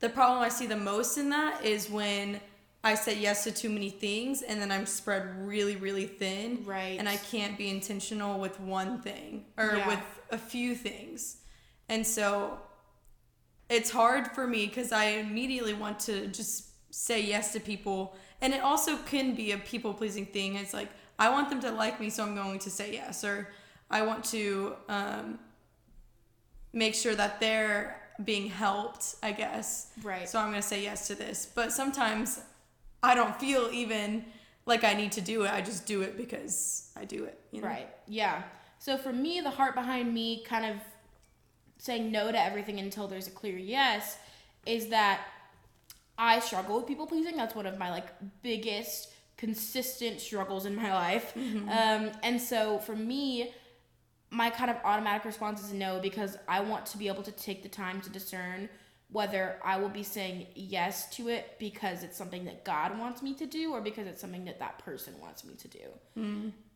the 0.00 0.08
problem 0.08 0.40
i 0.42 0.48
see 0.48 0.66
the 0.66 0.76
most 0.76 1.18
in 1.18 1.28
that 1.30 1.64
is 1.64 1.90
when 1.90 2.40
i 2.84 2.94
say 2.94 3.18
yes 3.18 3.44
to 3.44 3.50
too 3.50 3.68
many 3.68 3.90
things 3.90 4.42
and 4.42 4.60
then 4.62 4.70
i'm 4.70 4.86
spread 4.86 5.46
really 5.46 5.76
really 5.76 6.06
thin 6.06 6.62
Right. 6.64 6.98
and 6.98 7.08
i 7.08 7.16
can't 7.16 7.58
be 7.58 7.68
intentional 7.68 8.38
with 8.38 8.58
one 8.60 9.00
thing 9.02 9.44
or 9.56 9.74
Yeah. 9.76 9.88
with 9.88 10.20
a 10.30 10.38
few 10.38 10.74
things 10.74 11.38
and 11.88 12.06
so 12.06 12.58
it's 13.68 13.90
hard 13.90 14.28
for 14.28 14.46
me 14.46 14.66
because 14.66 14.92
I 14.92 15.04
immediately 15.04 15.74
want 15.74 16.00
to 16.00 16.26
just 16.28 16.68
say 16.90 17.20
yes 17.22 17.52
to 17.52 17.60
people. 17.60 18.16
And 18.40 18.54
it 18.54 18.62
also 18.62 18.96
can 18.98 19.34
be 19.34 19.52
a 19.52 19.58
people 19.58 19.92
pleasing 19.92 20.26
thing. 20.26 20.56
It's 20.56 20.72
like, 20.72 20.88
I 21.18 21.30
want 21.30 21.50
them 21.50 21.60
to 21.60 21.70
like 21.70 22.00
me, 22.00 22.10
so 22.10 22.22
I'm 22.22 22.34
going 22.34 22.60
to 22.60 22.70
say 22.70 22.92
yes. 22.92 23.24
Or 23.24 23.48
I 23.90 24.02
want 24.02 24.24
to 24.26 24.74
um, 24.88 25.38
make 26.72 26.94
sure 26.94 27.14
that 27.14 27.40
they're 27.40 28.00
being 28.24 28.48
helped, 28.48 29.16
I 29.22 29.32
guess. 29.32 29.90
Right. 30.02 30.28
So 30.28 30.38
I'm 30.38 30.50
going 30.50 30.62
to 30.62 30.66
say 30.66 30.82
yes 30.82 31.06
to 31.08 31.14
this. 31.14 31.46
But 31.52 31.72
sometimes 31.72 32.40
I 33.02 33.14
don't 33.14 33.38
feel 33.38 33.68
even 33.72 34.24
like 34.66 34.84
I 34.84 34.94
need 34.94 35.12
to 35.12 35.20
do 35.20 35.42
it. 35.44 35.52
I 35.52 35.60
just 35.60 35.86
do 35.86 36.02
it 36.02 36.16
because 36.16 36.90
I 36.96 37.04
do 37.04 37.24
it. 37.24 37.40
You 37.50 37.62
know? 37.62 37.68
Right. 37.68 37.88
Yeah. 38.06 38.42
So 38.78 38.96
for 38.96 39.12
me, 39.12 39.40
the 39.40 39.50
heart 39.50 39.74
behind 39.74 40.14
me 40.14 40.44
kind 40.44 40.64
of 40.64 40.76
saying 41.78 42.10
no 42.10 42.30
to 42.30 42.40
everything 42.40 42.78
until 42.78 43.08
there's 43.08 43.26
a 43.28 43.30
clear 43.30 43.56
yes 43.56 44.18
is 44.66 44.88
that 44.88 45.20
I 46.18 46.40
struggle 46.40 46.76
with 46.76 46.86
people 46.86 47.06
pleasing. 47.06 47.36
That's 47.36 47.54
one 47.54 47.66
of 47.66 47.78
my 47.78 47.90
like 47.90 48.08
biggest 48.42 49.12
consistent 49.36 50.20
struggles 50.20 50.66
in 50.66 50.74
my 50.74 50.92
life. 51.06 51.32
Um, 51.36 52.10
and 52.22 52.40
so 52.40 52.78
for 52.80 52.96
me, 52.96 53.52
my 54.30 54.50
kind 54.50 54.70
of 54.70 54.76
automatic 54.84 55.24
response 55.24 55.62
is 55.64 55.72
no 55.72 56.00
because 56.00 56.36
I 56.48 56.60
want 56.60 56.86
to 56.86 56.98
be 56.98 57.08
able 57.08 57.22
to 57.22 57.32
take 57.32 57.62
the 57.62 57.68
time 57.68 58.00
to 58.02 58.10
discern 58.10 58.68
whether 59.10 59.58
I 59.64 59.78
will 59.78 59.88
be 59.88 60.02
saying 60.02 60.48
yes 60.54 61.08
to 61.16 61.28
it 61.28 61.56
because 61.58 62.02
it's 62.02 62.18
something 62.18 62.44
that 62.44 62.62
God 62.64 62.98
wants 62.98 63.22
me 63.22 63.32
to 63.34 63.46
do 63.46 63.72
or 63.72 63.80
because 63.80 64.06
it's 64.06 64.20
something 64.20 64.44
that 64.44 64.58
that 64.58 64.78
person 64.80 65.14
wants 65.18 65.44
me 65.44 65.54
to 65.54 65.68
do. 65.68 65.80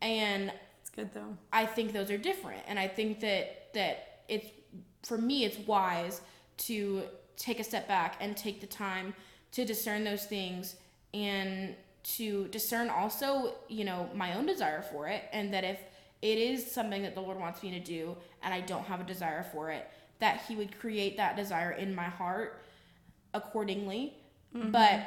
And 0.01 0.51
It's 0.81 0.89
good 0.89 1.13
though. 1.13 1.37
I 1.51 1.65
think 1.67 1.93
those 1.93 2.09
are 2.09 2.17
different, 2.17 2.63
and 2.67 2.79
I 2.79 2.87
think 2.87 3.19
that 3.19 3.73
that 3.73 4.23
it's 4.27 4.47
for 5.03 5.17
me 5.17 5.45
it's 5.45 5.57
wise 5.67 6.21
to 6.57 7.03
take 7.35 7.59
a 7.59 7.63
step 7.63 7.87
back 7.87 8.15
and 8.19 8.37
take 8.37 8.61
the 8.61 8.67
time 8.67 9.13
to 9.51 9.65
discern 9.65 10.03
those 10.03 10.25
things 10.25 10.75
and 11.13 11.75
to 12.03 12.47
discern 12.49 12.89
also 12.89 13.53
you 13.67 13.85
know 13.85 14.09
my 14.13 14.35
own 14.35 14.45
desire 14.45 14.81
for 14.81 15.07
it. 15.07 15.23
And 15.31 15.53
that 15.53 15.63
if 15.63 15.79
it 16.21 16.37
is 16.37 16.71
something 16.71 17.01
that 17.03 17.15
the 17.15 17.21
lord 17.21 17.37
wants 17.37 17.61
me 17.61 17.71
to 17.71 17.81
do 17.81 18.15
and 18.41 18.53
i 18.53 18.61
don't 18.61 18.85
have 18.85 19.01
a 19.01 19.03
desire 19.03 19.43
for 19.51 19.71
it 19.71 19.89
that 20.19 20.41
he 20.47 20.55
would 20.55 20.79
create 20.79 21.17
that 21.17 21.35
desire 21.35 21.71
in 21.71 21.93
my 21.93 22.05
heart 22.05 22.61
accordingly. 23.33 24.13
Mm-hmm. 24.55 24.71
But 24.71 25.01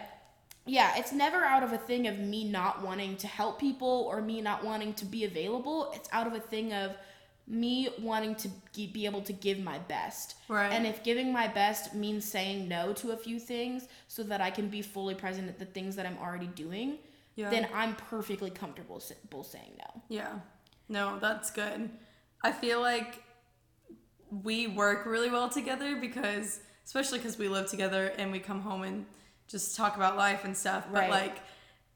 yeah, 0.67 0.93
it's 0.97 1.13
never 1.13 1.39
out 1.45 1.63
of 1.63 1.73
a 1.73 1.79
thing 1.79 2.07
of 2.07 2.19
me 2.19 2.45
not 2.45 2.83
wanting 2.83 3.17
to 3.19 3.27
help 3.27 3.59
people 3.59 4.07
or 4.11 4.21
me 4.21 4.43
not 4.43 4.63
wanting 4.63 4.93
to 4.95 5.07
be 5.07 5.25
available. 5.25 5.91
It's 5.95 6.09
out 6.13 6.27
of 6.27 6.35
a 6.35 6.41
thing 6.41 6.75
of 6.75 6.93
me 7.49 7.88
wanting 8.00 8.35
to 8.35 8.49
be 8.75 9.07
able 9.07 9.23
to 9.23 9.33
give 9.33 9.59
my 9.61 9.79
best. 9.79 10.35
Right. 10.49 10.69
And 10.73 10.87
if 10.87 11.05
giving 11.05 11.33
my 11.33 11.47
best 11.47 11.95
means 11.95 12.25
saying 12.25 12.67
no 12.69 12.93
to 12.95 13.12
a 13.12 13.17
few 13.17 13.38
things 13.38 13.87
so 14.09 14.23
that 14.25 14.41
I 14.41 14.50
can 14.50 14.69
be 14.69 14.83
fully 14.83 15.15
present 15.15 15.49
at 15.49 15.59
the 15.59 15.65
things 15.65 15.95
that 15.97 16.07
I'm 16.07 16.19
already 16.19 16.49
doing, 16.49 16.99
Yeah. 17.37 17.50
then 17.50 17.69
I'm 17.73 17.95
perfectly 17.95 18.50
comfortable 18.50 18.99
saying 19.00 19.76
no. 19.79 20.03
Yeah. 20.09 20.41
No, 20.88 21.19
that's 21.21 21.50
good. 21.50 21.91
I 22.43 22.50
feel 22.53 22.81
like 22.81 23.23
we 24.31 24.67
work 24.67 25.07
really 25.07 25.31
well 25.31 25.49
together 25.49 25.97
because, 25.97 26.61
especially 26.85 27.19
because 27.19 27.38
we 27.38 27.49
live 27.49 27.71
together 27.71 28.12
and 28.19 28.33
we 28.33 28.41
come 28.41 28.61
home 28.61 28.83
and 28.83 29.07
just 29.47 29.76
talk 29.76 29.97
about 29.97 30.17
life 30.17 30.45
and 30.45 30.57
stuff. 30.57 30.87
But 30.93 31.03
Right. 31.03 31.11
like, 31.11 31.37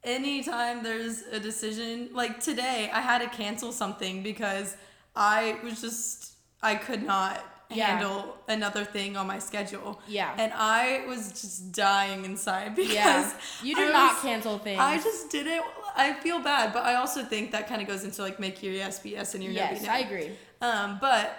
anytime 0.05 0.83
there's 0.83 1.23
a 1.23 1.41
decision, 1.41 2.11
like 2.13 2.41
today, 2.41 2.89
I 2.93 3.01
had 3.01 3.19
to 3.19 3.29
cancel 3.29 3.73
something 3.73 4.23
because 4.23 4.77
I 5.17 5.59
was 5.63 5.81
just, 5.81 6.35
I 6.63 6.75
could 6.77 7.03
not 7.03 7.45
Yeah. 7.71 7.87
handle 7.87 8.37
another 8.49 8.85
thing 8.85 9.17
on 9.17 9.27
my 9.27 9.39
schedule. 9.39 10.01
Yeah. 10.09 10.35
And 10.39 10.53
I 10.55 11.05
was 11.07 11.29
just 11.41 11.73
dying 11.73 12.25
inside 12.25 12.75
because 12.83 12.93
Yeah. 12.95 13.33
You 13.63 13.77
do 13.77 13.83
I 13.89 13.93
not 13.93 14.15
was- 14.15 14.23
cancel 14.23 14.59
things. 14.59 14.81
I 14.81 14.97
just 14.99 15.31
didn't. 15.31 15.65
I 15.97 16.13
feel 16.15 16.39
bad, 16.41 16.73
but 16.73 16.85
I 16.85 16.95
also 16.95 17.25
think 17.25 17.51
that 17.53 17.69
kind 17.69 17.83
of 17.83 17.89
goes 17.89 18.05
into 18.05 18.23
like 18.23 18.39
make 18.39 18.63
your 18.63 18.73
yes 18.73 18.99
be 19.01 19.11
yes 19.11 19.35
and 19.35 19.43
your 19.43 19.53
no 19.53 19.69
be 19.75 19.81
no. 19.81 19.91
I 19.93 19.99
agree. 19.99 20.31
Um, 20.61 20.99
but 21.01 21.37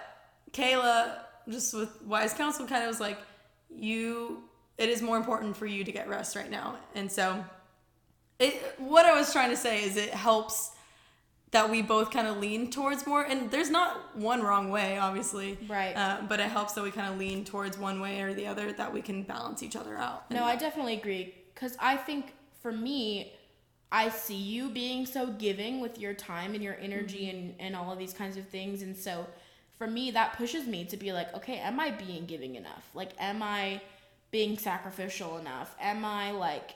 Kayla, 0.52 1.18
just 1.48 1.72
with 1.72 2.02
wise 2.02 2.34
counsel, 2.34 2.66
kind 2.66 2.82
of 2.82 2.88
was 2.88 3.00
like, 3.00 3.18
you. 3.70 4.42
It 4.78 4.88
is 4.88 5.00
more 5.02 5.16
important 5.16 5.56
for 5.56 5.66
you 5.66 5.84
to 5.84 5.92
get 5.92 6.08
rest 6.08 6.34
right 6.36 6.50
now, 6.50 6.76
and 6.94 7.10
so, 7.10 7.44
it. 8.38 8.74
What 8.78 9.06
I 9.06 9.12
was 9.12 9.32
trying 9.32 9.50
to 9.50 9.56
say 9.56 9.82
is 9.84 9.96
it 9.96 10.10
helps 10.10 10.71
that 11.52 11.70
we 11.70 11.82
both 11.82 12.10
kind 12.10 12.26
of 12.26 12.38
lean 12.38 12.70
towards 12.70 13.06
more, 13.06 13.22
and 13.22 13.50
there's 13.50 13.70
not 13.70 14.16
one 14.16 14.42
wrong 14.42 14.70
way, 14.70 14.98
obviously. 14.98 15.58
Right. 15.68 15.94
Uh, 15.94 16.22
but 16.28 16.40
it 16.40 16.50
helps 16.50 16.72
that 16.72 16.82
we 16.82 16.90
kind 16.90 17.12
of 17.12 17.18
lean 17.18 17.44
towards 17.44 17.78
one 17.78 18.00
way 18.00 18.22
or 18.22 18.34
the 18.34 18.46
other, 18.46 18.72
that 18.72 18.92
we 18.92 19.02
can 19.02 19.22
balance 19.22 19.62
each 19.62 19.76
other 19.76 19.96
out. 19.96 20.30
No, 20.30 20.44
I 20.44 20.56
definitely 20.56 20.94
agree. 20.94 21.34
Because 21.54 21.76
I 21.78 21.96
think 21.96 22.32
for 22.62 22.72
me, 22.72 23.34
I 23.92 24.08
see 24.08 24.36
you 24.36 24.70
being 24.70 25.04
so 25.04 25.26
giving 25.26 25.80
with 25.80 25.98
your 25.98 26.14
time 26.14 26.54
and 26.54 26.62
your 26.62 26.78
energy 26.80 27.28
and, 27.28 27.54
and 27.58 27.76
all 27.76 27.92
of 27.92 27.98
these 27.98 28.14
kinds 28.14 28.38
of 28.38 28.48
things. 28.48 28.80
And 28.80 28.96
so 28.96 29.26
for 29.76 29.86
me, 29.86 30.10
that 30.12 30.32
pushes 30.38 30.66
me 30.66 30.86
to 30.86 30.96
be 30.96 31.12
like, 31.12 31.34
okay, 31.34 31.58
am 31.58 31.78
I 31.78 31.90
being 31.90 32.24
giving 32.24 32.54
enough? 32.54 32.88
Like, 32.94 33.10
am 33.18 33.42
I 33.42 33.82
being 34.30 34.56
sacrificial 34.56 35.36
enough? 35.36 35.74
Am 35.78 36.06
I 36.06 36.30
like 36.30 36.70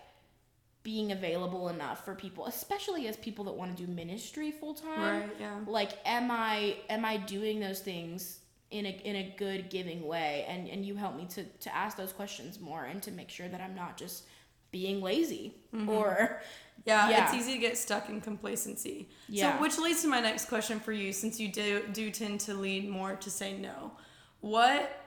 being 0.87 1.11
available 1.11 1.69
enough 1.69 2.05
for 2.05 2.15
people, 2.15 2.47
especially 2.47 3.09
as 3.09 3.17
people 3.17 3.45
that 3.47 3.55
want 3.61 3.77
to 3.77 3.87
do 3.87 3.93
ministry 3.93 4.53
full 4.53 4.73
time? 4.73 5.23
Right. 5.23 5.37
Yeah. 5.41 5.59
like 5.67 5.93
am 6.05 6.31
i 6.31 6.77
am 6.89 7.05
i 7.05 7.17
doing 7.17 7.59
those 7.59 7.81
things 7.81 8.39
in 8.71 8.87
a 8.87 8.91
in 9.11 9.17
a 9.17 9.35
good 9.37 9.69
giving 9.69 10.07
way 10.07 10.45
and 10.49 10.69
and 10.69 10.87
you 10.87 10.95
help 10.95 11.17
me 11.17 11.27
to 11.37 11.43
to 11.45 11.75
ask 11.75 11.97
those 11.97 12.13
questions 12.13 12.61
more 12.61 12.85
and 12.85 13.03
to 13.03 13.11
make 13.11 13.31
sure 13.31 13.49
that 13.49 13.61
i'm 13.61 13.75
not 13.75 13.97
just 13.97 14.27
being 14.71 15.01
lazy 15.01 15.55
mm-hmm. 15.75 15.89
or 15.89 16.41
Yeah, 16.85 17.09
Yeah. 17.11 17.25
it's 17.25 17.35
easy 17.35 17.53
to 17.55 17.59
get 17.59 17.77
stuck 17.79 18.09
in 18.09 18.21
complacency. 18.21 19.09
Yeah. 19.29 19.57
So, 19.57 19.63
which 19.63 19.77
leads 19.79 20.03
to 20.03 20.09
my 20.09 20.21
next 20.21 20.45
question 20.49 20.79
for 20.79 20.93
you, 20.93 21.13
since 21.13 21.41
you 21.41 21.49
do 21.51 21.83
do 21.93 22.11
tend 22.11 22.39
to 22.41 22.55
lean 22.55 22.89
more 22.91 23.17
to 23.17 23.31
say 23.31 23.51
no. 23.59 23.93
What? 24.41 25.06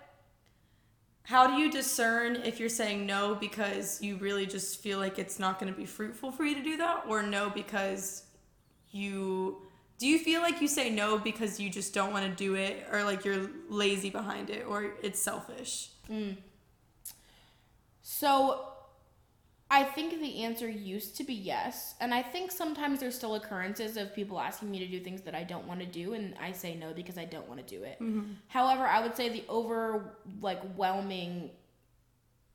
How 1.30 1.46
do 1.46 1.62
you 1.62 1.70
discern 1.70 2.38
if 2.38 2.60
you're 2.60 2.70
saying 2.70 3.06
no 3.06 3.36
because 3.36 4.02
you 4.02 4.16
really 4.16 4.48
just 4.48 4.82
feel 4.82 4.98
like 4.98 5.20
it's 5.20 5.38
not 5.38 5.60
going 5.60 5.72
to 5.72 5.78
be 5.78 5.86
fruitful 5.86 6.32
for 6.32 6.44
you 6.44 6.56
to 6.56 6.64
do 6.64 6.76
that, 6.78 7.04
or 7.08 7.22
no 7.22 7.52
because 7.52 8.24
you 8.90 9.62
do 10.00 10.08
you 10.08 10.18
feel 10.18 10.42
like 10.42 10.60
you 10.60 10.68
say 10.68 10.90
no 10.90 11.20
because 11.20 11.60
you 11.60 11.70
just 11.70 11.94
don't 11.94 12.12
want 12.12 12.26
to 12.26 12.32
do 12.32 12.56
it, 12.56 12.88
or 12.92 13.04
like 13.04 13.26
you're 13.26 13.48
lazy 13.70 14.10
behind 14.10 14.50
it, 14.50 14.66
or 14.68 14.96
it's 15.04 15.20
selfish? 15.20 15.92
Hmm. 16.08 16.32
so 18.02 18.66
i 19.72 19.84
think 19.84 20.20
the 20.20 20.44
answer 20.44 20.70
used 20.70 21.16
to 21.16 21.24
be 21.24 21.34
yes 21.34 21.96
and 22.00 22.14
i 22.14 22.22
think 22.22 22.52
sometimes 22.52 23.00
there's 23.00 23.16
still 23.16 23.36
occurrences 23.36 23.98
of 23.98 24.14
people 24.16 24.40
asking 24.40 24.70
me 24.70 24.80
to 24.80 24.88
do 24.88 25.00
things 25.00 25.22
that 25.22 25.36
i 25.36 25.44
don't 25.44 25.66
want 25.66 25.80
to 25.80 25.86
do 25.86 26.14
and 26.14 26.34
i 26.42 26.52
say 26.52 26.76
no 26.76 26.94
because 26.94 27.18
i 27.18 27.26
don't 27.26 27.48
want 27.48 27.66
to 27.66 27.76
do 27.76 27.84
it. 27.84 28.00
Mm-hmm. 28.02 28.32
However 28.48 28.84
i 28.84 29.02
would 29.02 29.16
say 29.16 29.30
the 29.30 29.44
over 29.48 30.16
like 30.42 30.62
whelming 30.76 31.52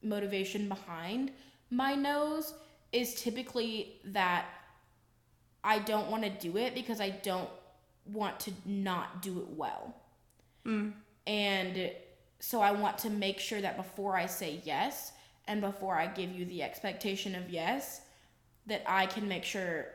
motivation 0.02 0.68
behind 0.68 1.30
my 1.70 1.94
no's 1.94 2.54
is 2.92 3.14
typically 3.14 3.96
that 4.04 4.46
I 5.64 5.78
don't 5.78 6.10
want 6.10 6.22
to 6.22 6.30
do 6.30 6.58
it 6.58 6.74
because 6.74 7.00
I 7.00 7.08
don't 7.10 7.48
want 8.04 8.38
to 8.40 8.52
not 8.66 9.22
do 9.22 9.40
it 9.40 9.48
well. 9.56 9.96
Mm. 10.66 10.92
And 11.26 11.90
so 12.38 12.60
I 12.60 12.70
want 12.72 12.98
to 12.98 13.10
make 13.10 13.40
sure 13.40 13.62
that 13.62 13.78
before 13.78 14.16
I 14.16 14.26
say 14.26 14.60
yes 14.64 15.12
and 15.46 15.60
before 15.60 15.96
I 15.96 16.06
give 16.06 16.32
you 16.32 16.44
the 16.46 16.62
expectation 16.62 17.34
of 17.34 17.50
yes, 17.50 18.00
that 18.66 18.82
I 18.86 19.06
can 19.06 19.28
make 19.28 19.44
sure 19.44 19.86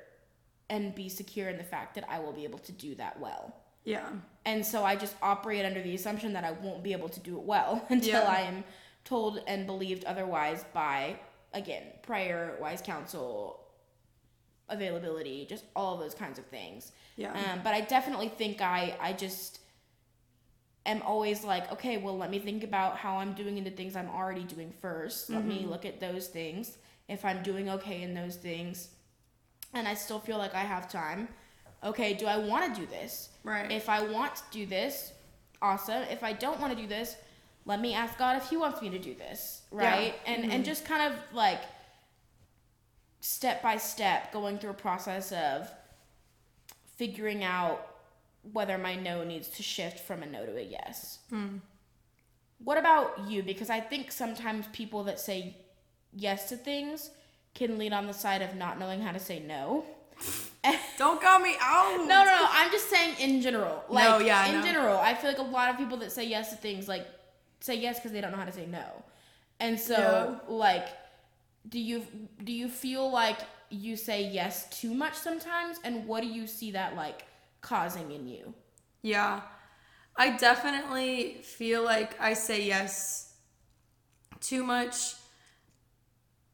and 0.70 0.94
be 0.94 1.10
secure 1.10 1.50
in 1.50 1.58
the 1.58 1.63
fact 1.63 1.96
that 1.96 2.06
I 2.10 2.20
will 2.20 2.32
be 2.32 2.44
able 2.44 2.60
to 2.60 2.72
do 2.72 2.96
that 2.96 3.20
well. 3.20 3.56
Yeah. 3.84 4.08
And 4.46 4.63
so 4.63 4.84
I 4.84 4.96
just 4.96 5.15
operate 5.22 5.65
under 5.65 5.82
the 5.82 5.96
assumption 5.96 6.34
that 6.34 6.44
I 6.44 6.51
won't 6.51 6.84
be 6.84 6.91
able 6.91 7.10
to 7.10 7.20
do 7.20 7.38
it 7.38 7.44
well 7.44 7.84
until 7.89 8.22
Yeah. 8.22 8.29
I 8.29 8.41
am 8.41 8.63
told 9.03 9.41
and 9.48 9.65
believed 9.65 10.06
otherwise 10.06 10.63
by, 10.74 11.15
again, 11.53 11.84
prayer, 12.03 12.58
wise 12.62 12.82
counsel, 12.82 13.62
availability, 14.70 15.48
just 15.50 15.63
all 15.75 15.96
of 15.96 16.00
those 16.00 16.13
kinds 16.13 16.38
of 16.38 16.46
things. 16.46 16.91
Yeah. 17.15 17.32
Um, 17.32 17.62
but 17.63 17.74
I 17.74 17.82
definitely 17.82 18.29
think 18.29 18.62
I, 18.62 18.96
I 19.01 19.13
just 19.13 19.60
am 20.89 21.01
always 21.01 21.43
like, 21.43 21.72
okay, 21.72 21.98
well, 21.98 22.17
let 22.17 22.29
me 22.29 22.39
think 22.39 22.63
about 22.63 22.98
how 22.98 23.17
I'm 23.17 23.34
doing 23.34 23.58
in 23.58 23.63
the 23.63 23.69
things 23.69 23.96
I'm 23.96 24.10
already 24.10 24.43
doing 24.43 24.74
1st 24.84 25.29
Let 25.29 25.46
me 25.46 25.60
mm-hmm. 25.60 25.69
look 25.69 25.86
at 25.86 26.00
those 26.00 26.27
things. 26.27 26.77
If 27.08 27.25
I'm 27.25 27.41
doing 27.43 27.69
okay 27.69 28.01
in 28.03 28.13
those 28.13 28.36
things 28.36 28.89
and 29.74 29.88
I 29.88 29.93
still 29.93 30.19
feel 30.19 30.38
like 30.38 30.53
I 30.53 30.62
have 30.62 30.91
time, 30.91 31.27
okay, 31.84 32.13
do 32.13 32.25
I 32.25 32.38
want 32.38 32.74
to 32.74 32.81
do 32.81 32.88
this? 32.88 33.29
Right. 33.43 33.72
If 33.72 33.89
I 33.89 34.03
want 34.03 34.36
to 34.36 34.43
do 34.51 34.65
this, 34.65 35.13
awesome. 35.62 36.03
If 36.03 36.24
I 36.24 36.34
don't 36.34 36.60
want 36.60 36.75
to 36.75 36.81
do 36.81 36.88
this, 36.88 37.15
let 37.65 37.81
me 37.81 37.93
ask 37.93 38.17
God 38.17 38.38
if 38.38 38.50
He 38.50 38.58
wants 38.58 38.81
me 38.81 38.89
to 38.89 39.00
do 39.00 39.13
this, 39.13 39.62
right? 39.72 40.15
And 40.25 40.43
and 40.43 40.51
mm-hmm. 40.51 40.63
just 40.63 40.86
kind 40.86 41.13
of 41.13 41.19
like 41.34 41.62
step 43.22 43.62
by 43.62 43.77
step 43.77 44.31
going 44.31 44.58
through 44.58 44.72
a 44.72 44.75
process 44.75 45.31
of 45.31 45.69
figuring 46.98 47.43
out 47.43 47.88
whether 48.53 48.77
my 48.77 48.96
no 48.96 49.24
needs 49.24 49.48
to 49.50 49.63
shift 49.63 50.00
from 50.00 50.24
a 50.24 50.25
no 50.25 50.46
to 50.46 50.58
a 50.58 50.62
yes. 50.62 51.19
Hmm. 51.29 51.58
What 52.63 52.77
about 52.77 53.27
you? 53.27 53.43
Because 53.43 53.69
I 53.69 53.79
think 53.79 54.12
sometimes 54.12 54.65
people 54.74 55.03
that 55.05 55.19
say 55.19 55.55
yes 56.13 56.50
to 56.50 56.58
things 56.58 57.12
can 57.53 57.77
lean 57.77 57.93
on 57.93 58.08
the 58.08 58.13
side 58.13 58.41
of 58.41 58.55
not 58.55 58.79
knowing 58.79 59.01
how 59.01 59.12
to 59.12 59.19
say 59.19 59.39
no. 59.39 59.86
Don't 60.98 61.22
call 61.22 61.39
me 61.39 61.55
out. 61.62 61.98
No, 62.00 62.05
no, 62.05 62.25
no. 62.25 62.48
I'm 62.51 62.69
just 62.72 62.89
saying 62.89 63.15
in 63.19 63.41
general. 63.41 63.84
Like 63.89 64.03
No, 64.10 64.19
yeah, 64.19 64.48
in 64.48 64.55
know. 64.55 64.65
general, 64.65 64.98
I 64.98 65.13
feel 65.13 65.29
like 65.29 65.39
a 65.39 65.43
lot 65.43 65.69
of 65.69 65.77
people 65.77 65.98
that 65.98 66.12
say 66.12 66.25
yes 66.25 66.50
to 66.50 66.58
things 66.58 66.88
like 66.88 67.08
say 67.62 67.75
yes 67.75 67.98
because 67.98 68.12
they 68.12 68.19
don't 68.22 68.31
know 68.31 68.38
how 68.38 68.46
to 68.46 68.51
say 68.51 68.65
no. 68.65 68.86
And 69.62 69.79
so 69.79 70.39
like 70.48 70.88
do 71.67 71.79
you 71.79 72.05
do 72.43 72.51
you 72.51 72.67
feel 72.69 73.10
like 73.12 73.39
you 73.69 73.96
say 73.96 74.24
yes 74.24 74.67
too 74.79 74.93
much 74.93 75.13
sometimes 75.13 75.79
and 75.84 76.08
what 76.08 76.22
do 76.22 76.27
you 76.27 76.48
see 76.48 76.72
that 76.72 76.96
like 76.96 77.25
causing 77.61 78.11
in 78.11 78.27
you? 78.27 78.53
Yeah. 79.01 79.41
I 80.17 80.35
definitely 80.35 81.41
feel 81.43 81.83
like 81.83 82.19
I 82.19 82.33
say 82.33 82.63
yes 82.63 83.33
too 84.39 84.63
much. 84.63 85.15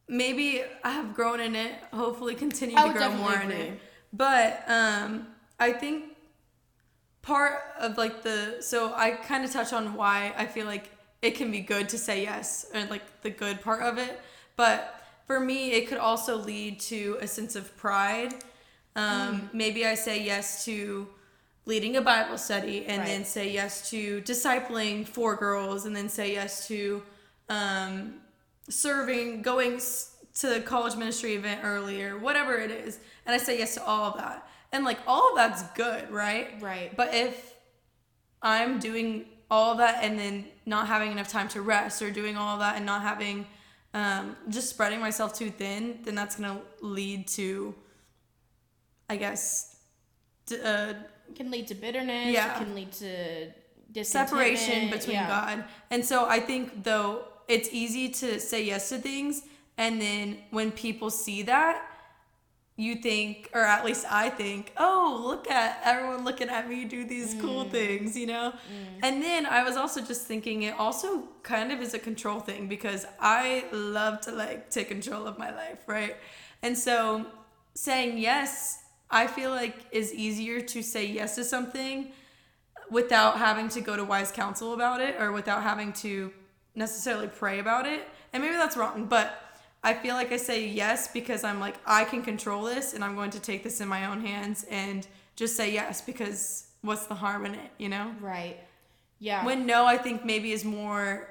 Maybe 0.07 0.63
I 0.83 0.91
have 0.91 1.15
grown 1.15 1.39
in 1.39 1.55
it, 1.55 1.73
hopefully 1.91 2.35
continue 2.35 2.77
I 2.77 2.87
to 2.87 2.93
grow 2.93 3.11
more 3.11 3.33
in 3.41 3.51
it. 3.51 3.79
But 4.13 4.63
um 4.67 5.27
I 5.59 5.71
think 5.71 6.15
part 7.21 7.59
of 7.79 7.97
like 7.97 8.21
the 8.21 8.57
so 8.59 8.93
I 8.93 9.11
kind 9.11 9.43
of 9.43 9.51
touch 9.51 9.73
on 9.73 9.95
why 9.95 10.33
I 10.37 10.45
feel 10.45 10.67
like 10.67 10.91
it 11.21 11.31
can 11.35 11.49
be 11.49 11.59
good 11.59 11.89
to 11.89 11.97
say 11.97 12.21
yes 12.21 12.67
or 12.73 12.85
like 12.85 13.21
the 13.21 13.31
good 13.31 13.61
part 13.61 13.81
of 13.81 13.97
it, 13.97 14.21
but 14.55 15.01
for 15.25 15.39
me 15.39 15.71
it 15.71 15.87
could 15.87 15.97
also 15.97 16.35
lead 16.37 16.79
to 16.81 17.17
a 17.19 17.27
sense 17.27 17.55
of 17.55 17.75
pride. 17.77 18.35
Um 18.95 19.49
maybe 19.53 19.85
I 19.85 19.95
say 19.95 20.21
yes 20.23 20.65
to 20.65 21.07
leading 21.65 21.95
a 21.97 22.01
Bible 22.01 22.37
study 22.37 22.85
and 22.85 22.99
Right. 22.99 23.07
then 23.07 23.25
say 23.25 23.51
yes 23.51 23.89
to 23.89 24.21
discipling 24.21 25.07
four 25.07 25.35
girls 25.35 25.85
and 25.85 25.95
then 25.95 26.09
say 26.09 26.31
yes 26.33 26.67
to 26.67 27.01
um, 27.49 28.15
serving, 28.69 29.41
going 29.41 29.79
to 30.35 30.47
the 30.49 30.61
college 30.61 30.95
ministry 30.95 31.33
event 31.33 31.61
earlier, 31.63 32.17
whatever 32.17 32.57
it 32.57 32.69
is. 32.71 32.99
And 33.25 33.33
I 33.33 33.37
say 33.39 33.57
yes 33.57 33.73
to 33.75 33.83
all 33.83 34.03
of 34.11 34.17
that. 34.17 34.47
And 34.71 34.83
like 34.85 34.99
all 35.07 35.29
of 35.31 35.35
that's 35.35 35.63
good, 35.73 36.09
right? 36.11 36.61
Right. 36.61 36.95
But 36.95 37.13
if 37.15 37.53
I'm 38.41 38.79
doing 38.79 39.25
all 39.49 39.75
that 39.75 40.03
and 40.03 40.19
then 40.19 40.45
not 40.65 40.87
having 40.87 41.11
enough 41.11 41.27
time 41.29 41.47
to 41.49 41.61
rest 41.61 42.01
or 42.01 42.11
doing 42.11 42.35
all 42.37 42.53
of 42.55 42.59
that 42.59 42.75
and 42.77 42.85
not 42.85 43.01
having 43.01 43.47
um, 43.93 44.35
just 44.49 44.69
spreading 44.69 44.99
myself 44.99 45.33
too 45.33 45.49
thin, 45.49 45.99
then 46.03 46.15
that's 46.15 46.35
going 46.35 46.53
to 46.55 46.85
lead 46.85 47.27
to, 47.29 47.73
I 49.09 49.15
guess, 49.17 49.75
d- 50.47 50.59
uh, 50.63 50.93
Can 51.35 51.51
lead 51.51 51.67
to 51.67 51.75
bitterness. 51.75 52.33
Yeah. 52.33 52.55
It 52.55 52.63
can 52.63 52.75
lead 52.75 52.91
to 52.93 54.03
separation 54.03 54.89
between 54.89 55.15
yeah. 55.15 55.27
God. 55.27 55.63
And 55.91 56.03
so 56.05 56.27
I 56.27 56.39
think 56.39 56.83
though 56.83 57.25
it's 57.47 57.69
easy 57.71 58.09
to 58.09 58.39
say 58.39 58.63
yes 58.63 58.89
to 58.89 58.97
things 58.97 59.43
and 59.77 60.01
then 60.01 60.39
when 60.51 60.71
people 60.71 61.09
see 61.09 61.43
that 61.43 61.81
you 62.77 62.95
think 62.95 63.49
or 63.53 63.61
at 63.61 63.85
least 63.85 64.05
I 64.11 64.29
think, 64.29 64.73
"Oh, 64.75 65.21
look 65.25 65.49
at 65.49 65.79
everyone 65.85 66.25
looking 66.25 66.49
at 66.49 66.67
me 66.67 66.83
do 66.83 67.05
these 67.05 67.33
cool 67.39 67.63
Mm. 67.65 67.71
things," 67.71 68.17
you 68.17 68.25
know? 68.27 68.53
And 69.01 69.23
then 69.23 69.45
I 69.45 69.63
was 69.63 69.77
also 69.77 70.01
just 70.01 70.27
thinking 70.27 70.63
it 70.63 70.75
also 70.77 71.23
kind 71.43 71.71
of 71.71 71.79
is 71.81 71.93
a 71.93 71.99
control 71.99 72.41
thing 72.41 72.67
because 72.67 73.05
I 73.21 73.65
love 73.71 74.19
to 74.21 74.31
like 74.31 74.69
take 74.71 74.89
control 74.89 75.25
of 75.25 75.37
my 75.37 75.51
life, 75.55 75.79
right? 75.87 76.17
And 76.61 76.77
so 76.77 77.25
saying 77.75 78.17
yes, 78.17 78.79
I 79.15 79.27
feel 79.27 79.51
like 79.51 79.75
is 79.91 80.13
easier 80.13 80.59
to 80.59 80.83
say 80.83 81.05
yes 81.05 81.35
to 81.35 81.45
something 81.45 82.11
without 82.91 83.37
having 83.37 83.69
to 83.69 83.79
go 83.79 83.95
to 83.95 84.03
wise 84.03 84.29
counsel 84.29 84.73
about 84.73 84.99
it 84.99 85.15
or 85.21 85.31
without 85.31 85.63
having 85.63 85.93
to 85.93 86.33
necessarily 86.75 87.27
pray 87.27 87.59
about 87.59 87.85
it. 87.85 88.09
And 88.33 88.43
maybe 88.43 88.55
that's 88.55 88.75
wrong, 88.75 89.05
but 89.05 89.41
I 89.85 89.93
feel 89.93 90.15
like 90.15 90.33
I 90.33 90.37
say 90.37 90.67
yes 90.67 91.07
because 91.07 91.45
I'm 91.45 91.61
like, 91.61 91.77
I 91.85 92.03
can 92.03 92.23
control 92.23 92.65
this 92.65 92.93
and 92.93 93.05
I'm 93.05 93.15
going 93.15 93.31
to 93.31 93.39
take 93.39 93.63
this 93.63 93.79
in 93.79 93.87
my 93.87 94.05
own 94.05 94.19
hands 94.19 94.65
and 94.69 95.07
just 95.37 95.55
say 95.55 95.71
yes 95.71 96.01
because 96.01 96.67
what's 96.81 97.05
the 97.05 97.15
harm 97.15 97.45
in 97.45 97.55
it, 97.55 97.71
you 97.77 97.87
know? 97.87 98.11
Right. 98.19 98.57
Yeah. 99.19 99.45
When 99.45 99.65
no, 99.65 99.85
I 99.85 99.97
think 99.97 100.25
maybe 100.25 100.51
is 100.51 100.65
more 100.65 101.29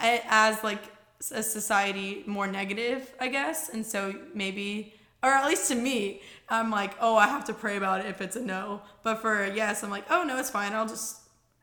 as 0.00 0.64
like 0.64 0.82
a 1.30 1.44
society 1.44 2.24
more 2.26 2.48
negative, 2.48 3.14
I 3.20 3.28
guess. 3.28 3.68
And 3.68 3.86
so 3.86 4.14
maybe, 4.34 4.94
or 5.22 5.30
at 5.30 5.46
least 5.46 5.68
to 5.68 5.74
me, 5.74 6.22
I'm 6.48 6.70
like, 6.70 6.94
oh, 7.00 7.16
I 7.16 7.26
have 7.26 7.44
to 7.46 7.54
pray 7.54 7.76
about 7.76 8.00
it 8.00 8.06
if 8.06 8.20
it's 8.20 8.36
a 8.36 8.40
no. 8.40 8.82
But 9.02 9.20
for 9.20 9.44
a 9.44 9.54
yes, 9.54 9.82
I'm 9.82 9.90
like, 9.90 10.04
oh 10.10 10.22
no, 10.24 10.38
it's 10.38 10.50
fine. 10.50 10.72
I'll 10.72 10.86
just 10.86 11.20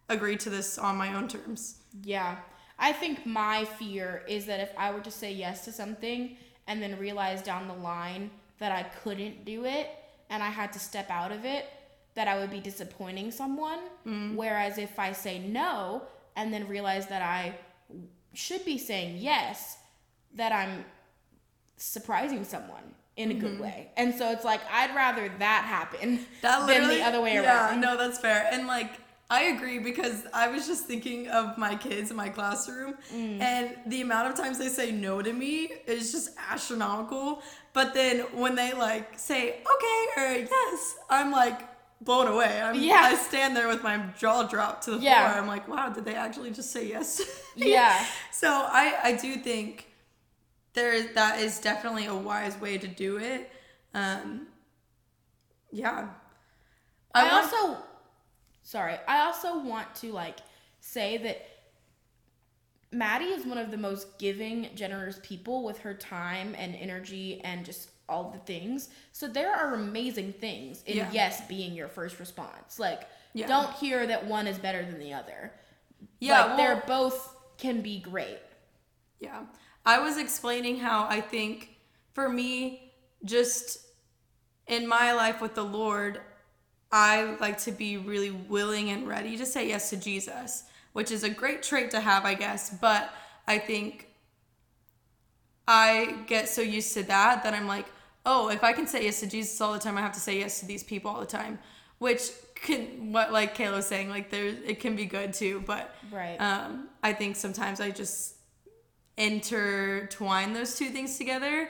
agree 0.09 0.37
to 0.37 0.49
this 0.49 0.77
on 0.77 0.97
my 0.97 1.15
own 1.15 1.27
terms. 1.27 1.77
Yeah. 2.03 2.37
I 2.77 2.91
think 2.91 3.25
my 3.25 3.65
fear 3.65 4.23
is 4.27 4.45
that 4.45 4.59
if 4.59 4.71
I 4.77 4.91
were 4.91 4.99
to 5.01 5.11
say 5.11 5.31
yes 5.31 5.63
to 5.65 5.71
something 5.71 6.35
and 6.67 6.81
then 6.81 6.99
realize 6.99 7.41
down 7.41 7.67
the 7.67 7.73
line 7.73 8.29
that 8.59 8.71
I 8.71 8.83
couldn't 8.83 9.45
do 9.45 9.65
it 9.65 9.89
and 10.29 10.43
I 10.43 10.49
had 10.49 10.73
to 10.73 10.79
step 10.79 11.09
out 11.09 11.31
of 11.31 11.45
it, 11.45 11.65
that 12.15 12.27
I 12.27 12.37
would 12.37 12.49
be 12.49 12.59
disappointing 12.59 13.31
someone. 13.31 13.79
Mm. 14.05 14.35
Whereas 14.35 14.77
if 14.77 14.99
I 14.99 15.13
say 15.13 15.39
no 15.39 16.03
and 16.35 16.53
then 16.53 16.67
realize 16.67 17.07
that 17.07 17.21
I 17.21 17.55
should 18.33 18.65
be 18.65 18.77
saying 18.77 19.17
yes, 19.17 19.77
that 20.33 20.51
I'm 20.51 20.83
surprising 21.77 22.43
someone 22.43 22.93
in 23.17 23.31
a 23.31 23.33
good 23.33 23.59
way. 23.59 23.89
And 23.97 24.13
so 24.13 24.29
it's 24.31 24.43
like 24.43 24.61
I'd 24.71 24.93
rather 24.95 25.31
that 25.39 25.63
happen 25.65 26.25
That 26.41 26.67
than 26.67 26.89
the 26.89 27.01
other 27.01 27.21
way 27.21 27.33
yeah, 27.35 27.43
around. 27.69 27.81
Yeah, 27.81 27.89
no, 27.89 27.97
that's 27.97 28.19
fair. 28.19 28.47
And 28.51 28.67
like, 28.67 28.91
I 29.29 29.43
agree 29.45 29.79
because 29.79 30.23
I 30.33 30.49
was 30.49 30.67
just 30.67 30.85
thinking 30.85 31.27
of 31.29 31.57
my 31.57 31.75
kids 31.75 32.11
in 32.11 32.17
my 32.17 32.29
classroom, 32.29 32.95
Mm. 33.13 33.41
and 33.41 33.75
the 33.87 34.01
amount 34.01 34.27
of 34.29 34.35
times 34.35 34.59
they 34.59 34.67
say 34.67 34.91
no 34.91 35.21
to 35.21 35.33
me 35.33 35.71
is 35.87 36.11
just 36.11 36.29
astronomical. 36.51 37.41
But 37.73 37.93
then 37.93 38.19
when 38.33 38.55
they 38.55 38.73
like 38.73 39.17
say 39.17 39.61
okay 39.73 40.21
or 40.21 40.31
yes, 40.49 40.95
I'm 41.09 41.31
like 41.31 41.59
blown 42.01 42.27
away. 42.27 42.61
I'm, 42.61 42.75
Yeah. 42.75 43.01
I 43.03 43.15
stand 43.15 43.55
there 43.55 43.67
with 43.69 43.81
my 43.81 43.97
jaw 44.19 44.43
dropped 44.43 44.83
to 44.83 44.91
the 44.91 44.97
Yeah. 44.99 45.29
floor. 45.31 45.41
I'm 45.41 45.47
like, 45.47 45.67
wow, 45.67 45.89
did 45.89 46.05
they 46.05 46.15
actually 46.15 46.51
just 46.51 46.71
say 46.71 46.87
yes? 46.87 47.21
Yeah. 47.55 48.05
So 48.31 48.49
I 48.49 48.95
I 49.03 49.11
do 49.13 49.37
think 49.37 49.87
there 50.75 51.01
that 51.13 51.39
is 51.39 51.59
definitely 51.59 52.05
a 52.05 52.15
wise 52.15 52.59
way 52.61 52.77
to 52.77 52.87
do 52.87 53.17
it. 53.17 53.49
Um, 53.93 54.47
yeah. 55.71 56.09
I, 57.13 57.23
want- 57.23 57.53
also 57.53 57.77
sorry, 58.63 58.95
I 59.07 59.21
also 59.25 59.59
want 59.59 59.93
to 59.95 60.11
like 60.11 60.37
say 60.81 61.17
that 61.17 61.47
Maddie 62.91 63.25
is 63.25 63.45
one 63.45 63.57
of 63.57 63.71
the 63.71 63.77
most 63.77 64.17
giving, 64.19 64.69
generous 64.75 65.19
people 65.23 65.63
with 65.63 65.79
her 65.79 65.93
time 65.93 66.55
and 66.57 66.75
energy 66.75 67.41
and 67.43 67.65
just 67.65 67.89
all 68.07 68.29
the 68.29 68.39
things. 68.39 68.89
So 69.11 69.27
there 69.27 69.51
are 69.53 69.73
amazing 69.73 70.33
things 70.33 70.83
in 70.85 70.97
Yeah. 70.97 71.09
yes 71.11 71.41
being 71.47 71.73
your 71.73 71.87
first 71.87 72.19
response. 72.19 72.79
Like 72.79 73.07
Yeah. 73.33 73.47
don't 73.47 73.73
hear 73.73 74.05
that 74.07 74.25
one 74.27 74.47
is 74.47 74.57
better 74.59 74.83
than 74.85 74.99
the 74.99 75.13
other. 75.13 75.51
Yeah, 76.19 76.39
like 76.41 76.47
well- 76.49 76.57
they're 76.57 76.83
both 76.87 77.35
can 77.57 77.81
be 77.81 77.99
great. 77.99 78.39
Yeah. 79.19 79.45
I 79.85 79.99
was 79.99 80.17
explaining 80.17 80.77
how 80.77 81.07
I 81.07 81.21
think 81.21 81.77
for 82.13 82.27
me, 82.29 82.93
just 83.23 83.79
in 84.67 84.87
my 84.87 85.13
life 85.13 85.41
with 85.41 85.53
the 85.55 85.63
Lord, 85.63 86.21
I 86.91 87.35
like 87.39 87.57
to 87.59 87.71
be 87.71 87.97
really 87.97 88.31
willing 88.31 88.89
and 88.89 89.07
ready 89.07 89.37
to 89.37 89.45
say 89.45 89.67
yes 89.67 89.89
to 89.91 89.97
Jesus, 89.97 90.63
which 90.93 91.11
is 91.11 91.23
a 91.23 91.29
great 91.29 91.61
trait 91.61 91.91
to 91.91 91.99
have, 91.99 92.25
I 92.25 92.33
guess. 92.33 92.69
But 92.69 93.13
I 93.47 93.59
think 93.59 94.07
I 95.67 96.17
get 96.27 96.47
so 96.49 96.61
used 96.61 96.93
to 96.93 97.03
that 97.03 97.43
that 97.43 97.53
I'm 97.53 97.67
like, 97.67 97.85
oh, 98.25 98.49
if 98.49 98.63
I 98.63 98.73
can 98.73 98.87
say 98.87 99.03
yes 99.03 99.19
to 99.19 99.27
Jesus 99.27 99.59
all 99.61 99.73
the 99.73 99.79
time, 99.79 99.97
I 99.97 100.01
have 100.01 100.13
to 100.13 100.19
say 100.19 100.39
yes 100.39 100.59
to 100.61 100.65
these 100.65 100.83
people 100.83 101.11
all 101.11 101.19
the 101.19 101.25
time, 101.25 101.59
which 101.99 102.21
can 102.55 103.11
what 103.11 103.31
like 103.31 103.55
Kayla 103.55 103.77
was 103.77 103.85
saying, 103.87 104.09
like 104.09 104.29
there 104.31 104.45
it 104.45 104.79
can 104.79 104.95
be 104.95 105.05
good 105.05 105.33
too, 105.33 105.63
but 105.65 105.95
Right. 106.11 106.37
um, 106.37 106.87
I 107.03 107.13
think 107.13 107.35
sometimes 107.35 107.79
I 107.81 107.91
just 107.91 108.34
intertwine 109.17 110.53
those 110.53 110.75
two 110.77 110.89
things 110.89 111.17
together, 111.17 111.69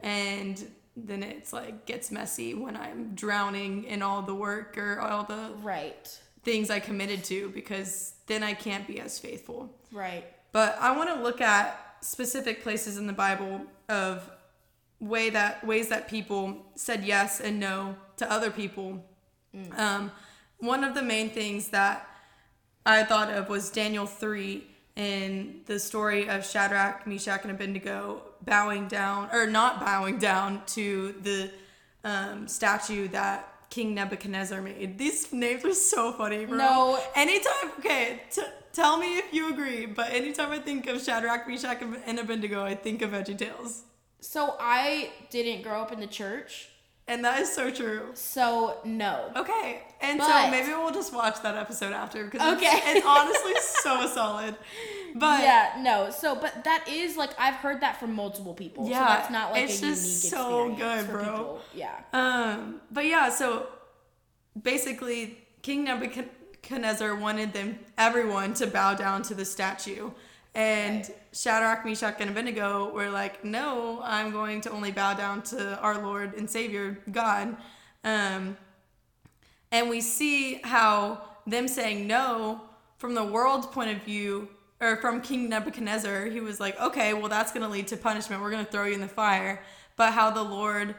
and 0.00 0.70
then 0.96 1.22
it's 1.22 1.52
like 1.52 1.86
gets 1.86 2.10
messy 2.10 2.54
when 2.54 2.76
I'm 2.76 3.14
drowning 3.14 3.84
in 3.84 4.02
all 4.02 4.22
the 4.22 4.34
work 4.34 4.76
or 4.76 5.00
all 5.00 5.24
the 5.24 5.52
right. 5.62 6.20
things 6.42 6.70
I 6.70 6.80
committed 6.80 7.24
to 7.24 7.50
because 7.50 8.14
then 8.26 8.42
I 8.42 8.54
can't 8.54 8.86
be 8.86 9.00
as 9.00 9.18
faithful. 9.18 9.70
Right. 9.92 10.24
But 10.52 10.76
I 10.80 10.96
want 10.96 11.08
to 11.10 11.22
look 11.22 11.40
at 11.40 11.96
specific 12.00 12.62
places 12.62 12.98
in 12.98 13.06
the 13.06 13.12
Bible 13.12 13.62
of 13.88 14.28
way 14.98 15.30
that 15.30 15.66
ways 15.66 15.88
that 15.88 16.08
people 16.08 16.66
said 16.74 17.04
yes 17.04 17.40
and 17.40 17.58
no 17.58 17.96
to 18.16 18.30
other 18.30 18.50
people. 18.50 19.04
Um, 19.76 20.12
one 20.58 20.84
of 20.84 20.94
the 20.94 21.02
main 21.02 21.30
things 21.30 21.68
that 21.68 22.06
I 22.84 23.04
thought 23.04 23.30
of 23.30 23.48
was 23.48 23.70
Daniel 23.70 24.06
three 24.06 24.66
in 25.00 25.62
the 25.64 25.78
story 25.78 26.28
of 26.28 26.44
Shadrach, 26.44 27.06
Meshach, 27.06 27.42
and 27.42 27.50
Abednego 27.52 28.20
bowing 28.44 28.86
down 28.86 29.30
or 29.32 29.46
not 29.46 29.80
bowing 29.80 30.18
down 30.18 30.62
to 30.66 31.14
the 31.22 31.50
um, 32.04 32.46
statue 32.46 33.08
that 33.08 33.50
King 33.70 33.94
Nebuchadnezzar 33.94 34.60
made. 34.60 34.98
These 34.98 35.32
names 35.32 35.64
are 35.64 35.72
so 35.72 36.12
funny, 36.12 36.44
bro. 36.44 36.58
No. 36.58 37.02
Anytime, 37.14 37.70
okay, 37.78 38.22
t- 38.30 38.42
tell 38.74 38.98
me 38.98 39.16
if 39.16 39.32
you 39.32 39.50
agree, 39.50 39.86
but 39.86 40.12
anytime 40.12 40.50
I 40.50 40.58
think 40.58 40.86
of 40.86 41.00
Shadrach, 41.02 41.48
Meshach, 41.48 41.80
and 42.04 42.18
Abednego, 42.18 42.62
I 42.62 42.74
think 42.74 43.00
of 43.00 43.12
Veggie 43.12 43.38
Tales. 43.38 43.84
So 44.20 44.56
I 44.60 45.12
didn't 45.30 45.62
grow 45.62 45.80
up 45.80 45.92
in 45.92 46.00
the 46.00 46.06
church, 46.06 46.68
And 47.10 47.24
that 47.24 47.40
is 47.40 47.52
so 47.52 47.70
true. 47.70 48.02
so 48.14 48.78
no. 48.84 49.30
Okay, 49.36 49.82
and 50.00 50.22
so 50.22 50.50
maybe 50.50 50.68
we'll 50.68 50.92
just 50.92 51.12
watch 51.12 51.42
that 51.42 51.56
episode 51.56 51.92
after 51.92 52.24
because 52.24 52.54
Okay. 52.56 52.66
it's, 52.72 52.98
it's 52.98 53.06
honestly 53.06 53.54
so 53.82 54.06
solid. 54.14 54.54
But 55.16 55.42
yeah, 55.42 55.72
no. 55.80 56.10
So, 56.10 56.36
but 56.36 56.62
that 56.64 56.86
is 56.88 57.16
like 57.16 57.30
I've 57.38 57.54
heard 57.56 57.80
that 57.80 57.98
from 57.98 58.14
multiple 58.14 58.54
people. 58.54 58.84
so 58.84 58.90
Yeah, 58.90 59.04
that's 59.06 59.30
not 59.30 59.50
like 59.52 59.64
it's 59.64 59.80
just 59.80 60.30
so 60.30 60.72
good, 60.74 61.08
bro. 61.10 61.22
people. 61.24 61.60
Yeah. 61.74 61.96
Um, 62.12 62.80
but 62.92 63.04
yeah, 63.06 63.28
so 63.28 63.66
basically, 64.60 65.38
King 65.62 65.84
Nebuchadnezzar 65.84 67.14
wanted 67.16 67.52
them 67.52 67.78
everyone 67.98 68.54
to 68.54 68.66
bow 68.66 68.94
down 68.94 69.22
to 69.22 69.34
the 69.34 69.44
statue, 69.44 70.10
and 70.54 71.06
Right. 71.06 71.16
Shadrach, 71.32 71.84
Meshach, 71.84 72.16
and 72.20 72.30
Abednego 72.30 72.90
were 72.92 73.08
like, 73.08 73.44
"No, 73.44 74.00
I'm 74.02 74.32
going 74.32 74.60
to 74.62 74.70
only 74.70 74.90
bow 74.90 75.14
down 75.14 75.42
to 75.42 75.78
our 75.80 75.98
Lord 76.02 76.34
and 76.34 76.48
Savior 76.50 76.98
God." 77.10 77.56
Um, 78.02 78.56
and 79.70 79.88
we 79.88 80.00
see 80.00 80.60
how 80.64 81.22
them 81.46 81.68
saying 81.68 82.06
no 82.06 82.62
from 82.98 83.14
the 83.14 83.24
world's 83.24 83.66
point 83.66 83.90
of 83.90 84.02
view 84.02 84.48
or 84.80 84.96
from 84.96 85.20
king 85.20 85.48
nebuchadnezzar 85.48 86.26
he 86.26 86.40
was 86.40 86.60
like 86.60 86.78
okay 86.80 87.14
well 87.14 87.28
that's 87.28 87.52
going 87.52 87.62
to 87.62 87.68
lead 87.68 87.86
to 87.88 87.96
punishment 87.96 88.40
we're 88.42 88.50
going 88.50 88.64
to 88.64 88.70
throw 88.70 88.84
you 88.84 88.94
in 88.94 89.00
the 89.00 89.08
fire 89.08 89.62
but 89.96 90.12
how 90.12 90.30
the 90.30 90.42
lord 90.42 90.94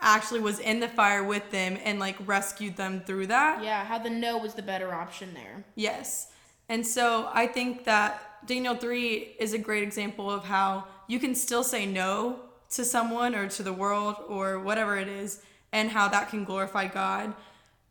actually 0.00 0.40
was 0.40 0.58
in 0.58 0.80
the 0.80 0.88
fire 0.88 1.22
with 1.22 1.50
them 1.50 1.78
and 1.84 1.98
like 1.98 2.16
rescued 2.26 2.76
them 2.76 3.00
through 3.06 3.26
that 3.26 3.62
Yeah, 3.62 3.84
how 3.84 3.98
the 3.98 4.10
no 4.10 4.38
was 4.38 4.54
the 4.54 4.62
better 4.62 4.92
option 4.94 5.34
there. 5.34 5.64
Yes. 5.74 6.28
And 6.68 6.86
so 6.86 7.30
I 7.32 7.46
think 7.46 7.84
that 7.84 8.46
Daniel 8.46 8.74
3 8.74 9.36
is 9.38 9.52
a 9.52 9.58
great 9.58 9.82
example 9.82 10.30
of 10.30 10.44
how 10.44 10.84
you 11.06 11.18
can 11.18 11.34
still 11.34 11.64
say 11.64 11.86
no 11.86 12.40
to 12.70 12.84
someone 12.84 13.34
or 13.34 13.48
to 13.48 13.62
the 13.62 13.72
world 13.72 14.16
or 14.28 14.58
whatever 14.58 14.96
it 14.96 15.08
is, 15.08 15.42
and 15.72 15.90
how 15.90 16.08
that 16.08 16.28
can 16.28 16.44
glorify 16.44 16.86
God. 16.86 17.34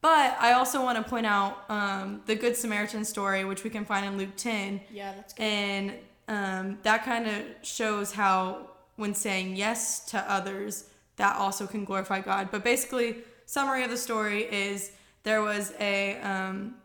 But 0.02 0.38
I 0.40 0.54
also 0.54 0.84
want 0.84 0.98
to 0.98 1.10
point 1.10 1.26
out 1.26 1.64
um, 1.70 2.22
the 2.28 2.36
Good 2.36 2.56
Samaritan 2.56 3.04
story, 3.04 3.44
which 3.46 3.64
we 3.64 3.70
can 3.70 3.84
find 3.86 4.06
in 4.06 4.18
Luke 4.18 4.36
10. 4.38 4.82
Yeah, 4.92 5.14
that's 5.14 5.34
good. 5.34 5.44
And 5.44 5.94
um, 6.28 6.78
that 6.84 7.04
kind 7.04 7.28
of 7.28 7.44
shows 7.64 8.12
how, 8.12 8.70
when 8.96 9.16
saying 9.16 9.56
yes 9.56 10.06
to 10.12 10.20
others, 10.32 10.86
that 11.16 11.36
also 11.36 11.66
can 11.66 11.84
glorify 11.84 12.22
God. 12.22 12.50
But 12.52 12.64
basically, 12.64 13.18
summary 13.46 13.84
of 13.84 13.90
the 13.90 13.98
story 13.98 14.44
is 14.44 14.92
there 15.24 15.42
was 15.42 15.74
a 15.80 16.20
um, 16.22 16.76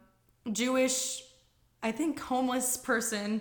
Jewish, 0.51 1.23
I 1.83 1.93
think, 1.93 2.21
homeless 2.21 2.77
person, 2.77 3.41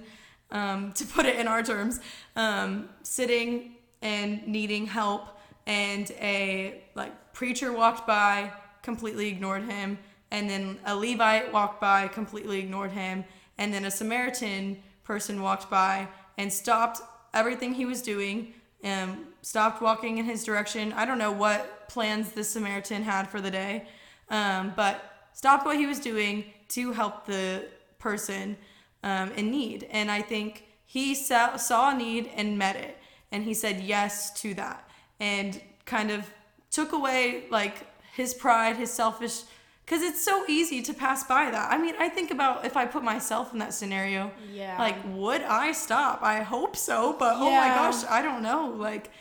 um, 0.51 0.91
to 0.95 1.05
put 1.05 1.25
it 1.25 1.37
in 1.37 1.47
our 1.47 1.63
terms, 1.63 1.99
um, 2.35 2.89
sitting 3.03 3.75
and 4.01 4.45
needing 4.47 4.85
help, 4.85 5.39
and 5.67 6.11
a 6.19 6.81
like 6.95 7.33
preacher 7.33 7.71
walked 7.71 8.07
by, 8.07 8.51
completely 8.81 9.27
ignored 9.27 9.63
him, 9.63 9.97
and 10.31 10.49
then 10.49 10.79
a 10.85 10.95
Levite 10.95 11.51
walked 11.51 11.79
by, 11.79 12.07
completely 12.07 12.59
ignored 12.59 12.91
him, 12.91 13.23
and 13.57 13.73
then 13.73 13.85
a 13.85 13.91
Samaritan 13.91 14.81
person 15.03 15.41
walked 15.41 15.69
by 15.69 16.07
and 16.37 16.51
stopped 16.51 17.01
everything 17.33 17.73
he 17.73 17.85
was 17.85 18.01
doing, 18.01 18.53
um, 18.83 19.27
stopped 19.41 19.81
walking 19.81 20.17
in 20.17 20.25
his 20.25 20.43
direction. 20.43 20.93
I 20.93 21.05
don't 21.05 21.17
know 21.17 21.31
what 21.31 21.89
plans 21.89 22.31
the 22.31 22.43
Samaritan 22.43 23.03
had 23.03 23.29
for 23.29 23.41
the 23.41 23.51
day, 23.51 23.87
um, 24.29 24.73
but 24.75 25.29
stopped 25.33 25.65
what 25.65 25.77
he 25.77 25.85
was 25.85 25.99
doing 25.99 26.45
to 26.69 26.93
help 26.93 27.25
the 27.25 27.65
person 28.01 28.57
um, 29.03 29.31
in 29.31 29.49
need. 29.51 29.87
And 29.91 30.11
I 30.11 30.21
think 30.21 30.65
he 30.85 31.15
saw, 31.15 31.55
saw 31.55 31.91
a 31.91 31.95
need 31.95 32.29
and 32.35 32.57
met 32.57 32.75
it. 32.75 32.97
And 33.31 33.45
he 33.45 33.53
said 33.53 33.79
yes 33.79 34.33
to 34.41 34.53
that 34.55 34.89
and 35.19 35.61
kind 35.85 36.11
of 36.11 36.29
took 36.69 36.91
away 36.91 37.45
like 37.49 37.87
his 38.13 38.33
pride, 38.33 38.75
his 38.75 38.91
selfish, 38.91 39.43
because 39.85 40.01
it's 40.03 40.23
so 40.23 40.45
easy 40.47 40.81
to 40.81 40.93
pass 40.93 41.23
by 41.23 41.49
that. 41.49 41.71
I 41.71 41.77
mean, 41.77 41.95
I 41.99 42.09
think 42.09 42.31
about 42.31 42.65
if 42.65 42.75
I 42.75 42.85
put 42.85 43.03
myself 43.03 43.53
in 43.53 43.59
that 43.59 43.73
scenario. 43.73 44.31
Yeah. 44.51 44.77
Like, 44.77 44.97
would 45.13 45.41
I 45.41 45.71
stop? 45.71 46.21
I 46.21 46.41
hope 46.41 46.75
so, 46.75 47.15
but 47.17 47.35
oh 47.37 47.51
my 47.51 47.67
gosh, 47.69 48.03
I 48.09 48.21
don't 48.21 48.41
know. 48.41 48.73
Like, 48.77 49.11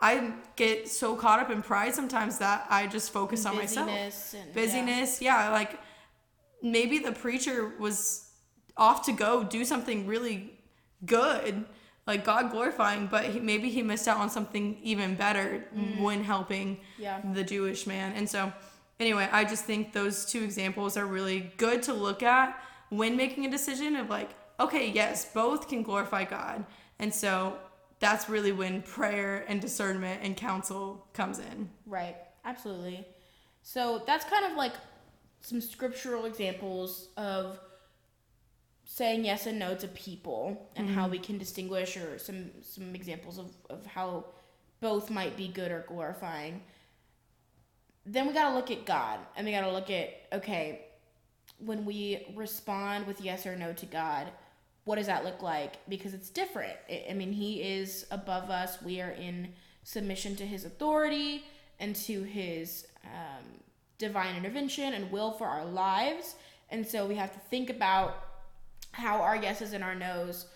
I 0.00 0.32
get 0.56 0.88
so 0.88 1.16
caught 1.16 1.40
up 1.40 1.50
in 1.50 1.62
pride 1.62 1.94
sometimes 1.94 2.38
that 2.38 2.66
I 2.70 2.86
just 2.86 3.10
focus 3.12 3.44
on 3.46 3.56
myself. 3.56 3.88
Busyness 3.88 4.34
yeah. 4.34 4.52
Busyness, 4.54 5.22
yeah. 5.22 5.50
Like, 5.50 5.78
maybe 6.62 6.98
the 6.98 7.12
preacher 7.12 7.72
was 7.78 8.27
off 8.78 9.04
to 9.06 9.12
go 9.12 9.42
do 9.44 9.64
something 9.64 10.06
really 10.06 10.52
good, 11.04 11.64
like 12.06 12.24
God 12.24 12.50
glorifying, 12.50 13.06
but 13.06 13.24
he, 13.26 13.40
maybe 13.40 13.68
he 13.70 13.82
missed 13.82 14.08
out 14.08 14.18
on 14.18 14.30
something 14.30 14.78
even 14.82 15.14
better 15.14 15.64
when 15.98 16.24
helping 16.24 16.76
Mm. 16.76 16.80
Yeah. 16.98 17.20
the 17.34 17.44
Jewish 17.44 17.86
man. 17.86 18.12
And 18.16 18.28
so, 18.28 18.52
anyway, 18.98 19.28
I 19.30 19.44
just 19.44 19.64
think 19.64 19.92
those 19.92 20.24
two 20.24 20.42
examples 20.42 20.96
are 20.96 21.06
really 21.06 21.52
good 21.58 21.82
to 21.84 21.92
look 21.92 22.22
at 22.22 22.58
when 22.90 23.16
making 23.16 23.44
a 23.46 23.50
decision 23.50 23.94
of 23.96 24.08
like, 24.08 24.30
okay, 24.58 24.90
yes, 24.90 25.26
both 25.32 25.68
can 25.68 25.82
glorify 25.82 26.24
God. 26.24 26.64
And 26.98 27.12
so 27.14 27.58
that's 28.00 28.28
really 28.28 28.52
when 28.52 28.82
prayer 28.82 29.44
and 29.48 29.60
discernment 29.60 30.20
and 30.22 30.36
counsel 30.36 31.06
comes 31.12 31.38
in. 31.38 31.68
Right. 31.86 32.16
Absolutely. 32.44 33.06
So 33.62 34.02
that's 34.06 34.24
kind 34.24 34.44
of 34.46 34.56
like 34.56 34.72
some 35.40 35.60
scriptural 35.60 36.24
examples 36.24 37.08
of 37.16 37.60
saying 38.90 39.22
yes 39.22 39.46
and 39.46 39.58
no 39.58 39.74
to 39.74 39.86
people 39.88 40.66
and 40.74 40.88
how 40.88 41.06
we 41.06 41.18
can 41.18 41.36
distinguish 41.36 41.94
or 41.98 42.18
some 42.18 42.50
some 42.62 42.94
examples 42.94 43.38
of, 43.38 43.52
of 43.68 43.84
how 43.84 44.24
both 44.80 45.10
might 45.10 45.36
be 45.36 45.46
good 45.46 45.70
or 45.70 45.84
glorifying. 45.86 46.62
Then 48.06 48.26
we 48.26 48.32
gotta 48.32 48.54
look 48.54 48.70
at 48.70 48.86
God 48.86 49.20
and 49.36 49.46
we 49.46 49.52
gotta 49.52 49.70
look 49.70 49.90
at 49.90 50.14
okay, 50.32 50.86
when 51.58 51.84
we 51.84 52.32
respond 52.34 53.06
with 53.06 53.20
yes 53.20 53.44
or 53.44 53.56
no 53.56 53.74
to 53.74 53.84
God, 53.84 54.28
what 54.84 54.96
does 54.96 55.06
that 55.06 55.22
look 55.22 55.42
like? 55.42 55.86
Because 55.90 56.14
it's 56.14 56.30
different. 56.30 56.76
I 56.88 57.08
I 57.10 57.12
mean, 57.12 57.32
He 57.32 57.62
is 57.62 58.06
above 58.10 58.48
us. 58.48 58.80
We 58.80 59.02
are 59.02 59.10
in 59.10 59.52
submission 59.82 60.34
to 60.36 60.46
His 60.46 60.64
authority 60.64 61.44
and 61.78 61.94
to 62.06 62.22
His 62.22 62.86
um, 63.04 63.44
divine 63.98 64.34
intervention 64.34 64.94
and 64.94 65.12
will 65.12 65.32
for 65.32 65.46
our 65.46 65.66
lives. 65.66 66.36
And 66.70 66.86
so 66.86 67.04
we 67.04 67.16
have 67.16 67.34
to 67.34 67.38
think 67.50 67.68
about 67.68 68.27
how 68.98 69.20
our 69.20 69.36
yeses 69.36 69.72
and 69.72 69.82
our 69.82 69.94
nos 69.94 70.46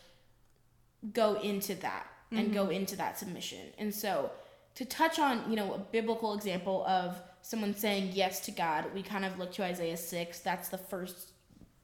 go 1.13 1.35
into 1.41 1.75
that 1.77 2.07
and 2.31 2.53
go 2.55 2.69
into 2.69 2.97
that 2.97 3.19
submission. 3.19 3.61
And 3.79 3.95
so 3.95 4.31
to 4.77 4.85
touch 4.85 5.19
on, 5.19 5.49
you 5.51 5.57
know, 5.57 5.75
a 5.75 5.79
biblical 5.79 6.35
example 6.35 6.85
of 6.87 7.21
someone 7.43 7.75
saying 7.75 8.11
yes 8.15 8.41
to 8.47 8.51
God, 8.51 8.87
we 8.95 9.03
kind 9.03 9.25
of 9.25 9.39
look 9.39 9.53
to 9.53 9.65
Isaiah 9.65 9.97
6. 9.97 10.39
That's 10.41 10.69
the 10.71 10.79
first 10.79 11.33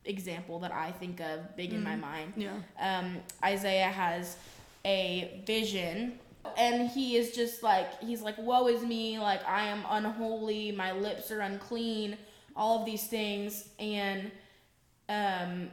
example 0.05 0.59
that 0.61 0.73
I 0.73 0.90
think 0.92 1.21
of 1.21 1.55
big 1.57 1.75
in 1.75 1.83
my 1.83 1.97
mind. 1.97 2.33
Yeah. 2.37 2.57
Um, 2.81 3.18
Isaiah 3.44 3.90
has 3.90 4.37
a 4.85 5.42
vision 5.47 6.18
and 6.57 6.88
he 6.88 7.16
is 7.16 7.33
just 7.33 7.62
like 7.62 8.01
he's 8.01 8.23
like 8.23 8.38
woe 8.38 8.68
is 8.68 8.83
me 8.83 9.18
like 9.18 9.47
i 9.47 9.64
am 9.64 9.85
unholy 9.90 10.73
my 10.73 10.92
lips 10.92 11.31
are 11.31 11.40
unclean 11.40 12.16
all 12.57 12.79
of 12.79 12.87
these 12.87 13.07
things 13.07 13.68
and 13.79 14.31
um 15.09 15.68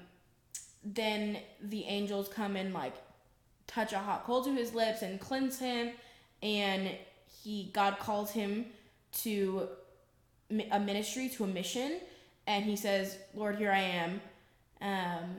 then 0.85 1.39
the 1.61 1.83
angels 1.85 2.29
come 2.29 2.55
and 2.55 2.73
like 2.73 2.93
touch 3.67 3.91
a 3.91 3.99
hot 3.99 4.23
coal 4.25 4.43
to 4.43 4.53
his 4.53 4.73
lips 4.73 5.01
and 5.01 5.19
cleanse 5.19 5.59
him. 5.59 5.91
And 6.43 6.91
he 7.43 7.71
god 7.73 7.97
calls 7.99 8.31
him 8.31 8.67
to 9.23 9.67
a 10.71 10.79
ministry 10.79 11.29
to 11.29 11.43
a 11.43 11.47
mission. 11.47 11.99
And 12.47 12.63
he 12.63 12.75
says 12.75 13.17
lord 13.33 13.57
here 13.57 13.71
i 13.71 13.79
am. 13.79 14.21
Um 14.81 15.35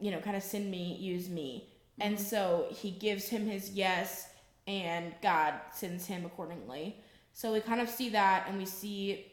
you 0.00 0.10
know 0.10 0.20
kind 0.20 0.36
of 0.36 0.42
send 0.42 0.70
me 0.70 0.96
use 1.00 1.28
me. 1.28 1.70
And 2.00 2.20
so 2.20 2.66
he 2.70 2.90
gives 2.90 3.28
him 3.28 3.46
his 3.46 3.70
yes 3.70 4.28
and 4.66 5.14
god 5.22 5.54
sends 5.72 6.06
him 6.06 6.26
accordingly. 6.26 6.96
So 7.32 7.52
we 7.52 7.60
kind 7.60 7.80
of 7.80 7.88
see 7.88 8.10
that 8.10 8.46
and 8.48 8.58
we 8.58 8.66
see 8.66 9.26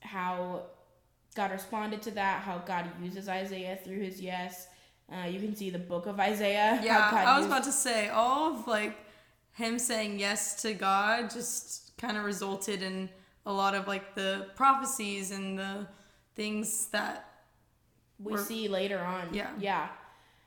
how 0.00 0.62
god 1.34 1.50
responded 1.50 2.00
to 2.02 2.10
that 2.12 2.42
how 2.42 2.58
god 2.58 2.86
uses 3.02 3.28
isaiah 3.28 3.78
through 3.84 4.00
his 4.00 4.20
yes 4.20 4.68
uh, 5.12 5.26
you 5.26 5.38
can 5.38 5.54
see 5.54 5.68
the 5.70 5.78
book 5.78 6.06
of 6.06 6.18
isaiah 6.20 6.76
how 6.76 6.84
Yeah, 6.84 7.10
I 7.12 7.36
was 7.36 7.44
used- 7.44 7.52
about 7.52 7.64
to 7.64 7.72
say 7.72 8.08
all 8.08 8.54
of 8.54 8.66
like 8.66 8.96
him 9.52 9.78
saying 9.78 10.18
yes 10.18 10.60
to 10.62 10.74
God 10.74 11.30
just 11.30 11.96
kind 11.96 12.16
of 12.16 12.24
resulted 12.24 12.82
in 12.82 13.08
a 13.46 13.52
lot 13.52 13.74
of 13.76 13.86
like 13.86 14.14
the 14.16 14.48
prophecies 14.56 15.30
and 15.30 15.56
the 15.56 15.86
things 16.34 16.86
that 16.86 17.28
we 18.18 18.32
Or- 18.32 18.38
see 18.38 18.66
later 18.66 18.98
on. 18.98 19.32
Yeah. 19.32 19.50
Yeah. 19.60 19.88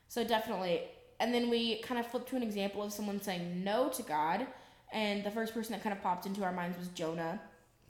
So 0.10 0.23
definitely. 0.26 0.82
And 1.21 1.34
then 1.34 1.50
we 1.50 1.78
kind 1.84 2.00
of 2.02 2.08
flip 2.08 2.28
to 2.28 2.36
an 2.36 2.43
example 2.43 2.84
of 2.84 2.91
someone 2.91 3.21
saying 3.21 3.63
no 3.63 3.88
to 3.89 4.04
God. 4.04 4.45
And 4.91 5.23
the 5.23 5.32
first 5.32 5.54
person 5.54 5.71
that 5.71 5.84
kind 5.84 5.95
of 5.95 6.02
popped 6.04 6.26
into 6.26 6.43
our 6.43 6.52
minds 6.52 6.78
was 6.78 6.89
Jonah. 6.89 7.39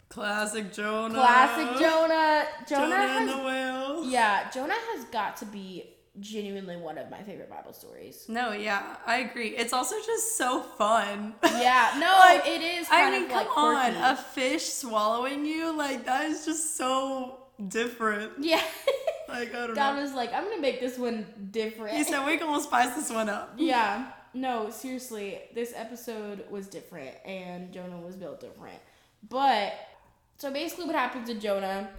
Classic 0.09 0.71
Jonah. 0.73 1.13
Classic 1.13 1.79
Jonah. 1.79 2.45
Jonah, 2.67 2.89
Jonah 2.89 2.95
and 2.95 3.29
has, 3.29 3.35
the 3.37 3.43
whale. 3.43 4.05
Yeah, 4.09 4.49
Jonah 4.51 4.73
has 4.95 5.05
got 5.05 5.37
to 5.37 5.45
be 5.45 5.89
genuinely 6.19 6.75
one 6.77 6.97
of 6.97 7.11
my 7.11 7.21
favorite 7.21 7.49
Bible 7.49 7.73
stories. 7.73 8.25
No, 8.27 8.51
yeah, 8.51 8.95
I 9.05 9.17
agree. 9.19 9.49
It's 9.49 9.71
also 9.73 9.95
just 10.05 10.37
so 10.37 10.61
fun. 10.61 11.35
Yeah, 11.43 11.91
no, 11.99 12.11
Like, 12.19 12.47
it 12.47 12.61
is 12.61 12.87
I 12.89 13.11
mean, 13.11 13.29
come 13.29 13.45
like 13.45 13.57
on, 13.57 13.95
a 13.95 14.15
fish 14.15 14.63
swallowing 14.65 15.45
you 15.45 15.75
like 15.77 16.05
that 16.05 16.25
is 16.25 16.45
just 16.45 16.75
so 16.77 17.39
different. 17.67 18.31
yeah. 18.39 18.63
Like 19.29 19.53
I 19.53 19.57
don't 19.67 19.75
God 19.75 19.95
know. 19.95 20.01
was 20.01 20.13
like, 20.13 20.33
I'm 20.33 20.45
gonna 20.45 20.61
make 20.61 20.79
this 20.79 20.97
one 20.97 21.27
different. 21.51 21.95
He 21.97 22.03
said 22.03 22.25
we 22.25 22.37
can 22.37 22.47
almost 22.47 22.67
spice 22.69 22.95
this 22.95 23.11
one 23.11 23.29
up. 23.29 23.53
Yeah. 23.57 24.11
No, 24.33 24.69
seriously, 24.69 25.39
this 25.55 25.73
episode 25.75 26.45
was 26.49 26.67
different 26.67 27.15
and 27.25 27.71
Jonah 27.71 27.97
was 27.99 28.15
built 28.15 28.39
different. 28.39 28.77
But 29.29 29.73
so 30.37 30.51
basically 30.51 30.85
what 30.85 30.95
happens 30.95 31.27
to 31.29 31.35
Jonah 31.35 31.89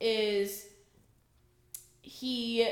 is 0.00 0.66
he 2.00 2.68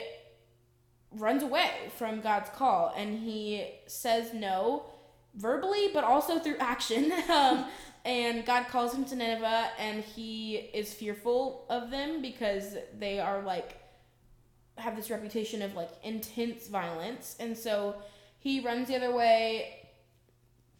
runs 1.11 1.43
away 1.43 1.71
from 1.97 2.21
God's 2.21 2.51
call 2.51 2.95
and 2.97 3.19
he 3.19 3.67
says 3.87 4.33
no 4.33 4.85
verbally 5.35 5.91
but 5.93 6.05
also 6.05 6.39
through 6.39 6.57
action. 6.59 7.13
um, 7.31 7.67
and 8.05 8.47
God 8.47 8.69
calls 8.69 8.95
him 8.95 9.05
to 9.07 9.17
Nineveh 9.17 9.71
and 9.79 10.05
he 10.05 10.55
is 10.73 10.95
fearful 10.95 11.67
of 11.69 11.91
them 11.91 12.23
because 12.23 12.77
they 12.97 13.19
are 13.19 13.43
like 13.43 13.81
have 14.79 14.95
this 14.95 15.11
reputation 15.11 15.61
of 15.63 15.75
like 15.75 15.91
intense 16.05 16.69
violence 16.69 17.35
and 17.41 17.57
so 17.57 17.97
he 18.39 18.61
runs 18.61 18.89
the 18.89 18.95
other 18.95 19.13
way 19.13 19.89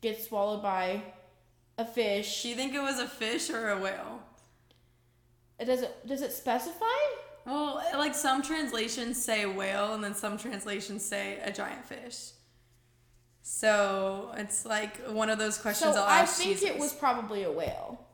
gets 0.03 0.29
swallowed 0.29 0.63
by 0.63 1.03
a 1.79 1.85
fish 1.85 2.45
you 2.45 2.55
think 2.55 2.75
it 2.75 2.83
was 2.83 3.01
a 3.01 3.09
fish 3.09 3.51
or 3.51 3.71
a 3.71 3.79
whale? 3.79 4.21
Does 5.65 5.83
it 5.83 6.07
does 6.07 6.23
it 6.23 6.33
specify 6.33 6.85
Well, 7.47 7.83
like 7.95 8.15
some 8.15 8.43
translations 8.43 9.23
say 9.23 9.47
whale, 9.47 9.95
and 9.95 10.03
then 10.03 10.15
some 10.15 10.37
translations 10.37 11.05
say 11.05 11.39
a 11.43 11.53
giant 11.53 11.85
fish. 11.85 12.33
So 13.43 14.33
it's 14.37 14.67
like 14.67 15.07
one 15.09 15.31
of 15.31 15.39
those 15.39 15.57
questions 15.57 15.95
so 15.95 16.01
I'll 16.03 16.09
ask. 16.09 16.41
i 16.41 16.45
think 16.45 16.59
Jesus. 16.59 16.71
it 16.71 16.79
was 16.79 16.93
probably 16.93 17.45
a 17.45 17.51
whale 17.51 18.07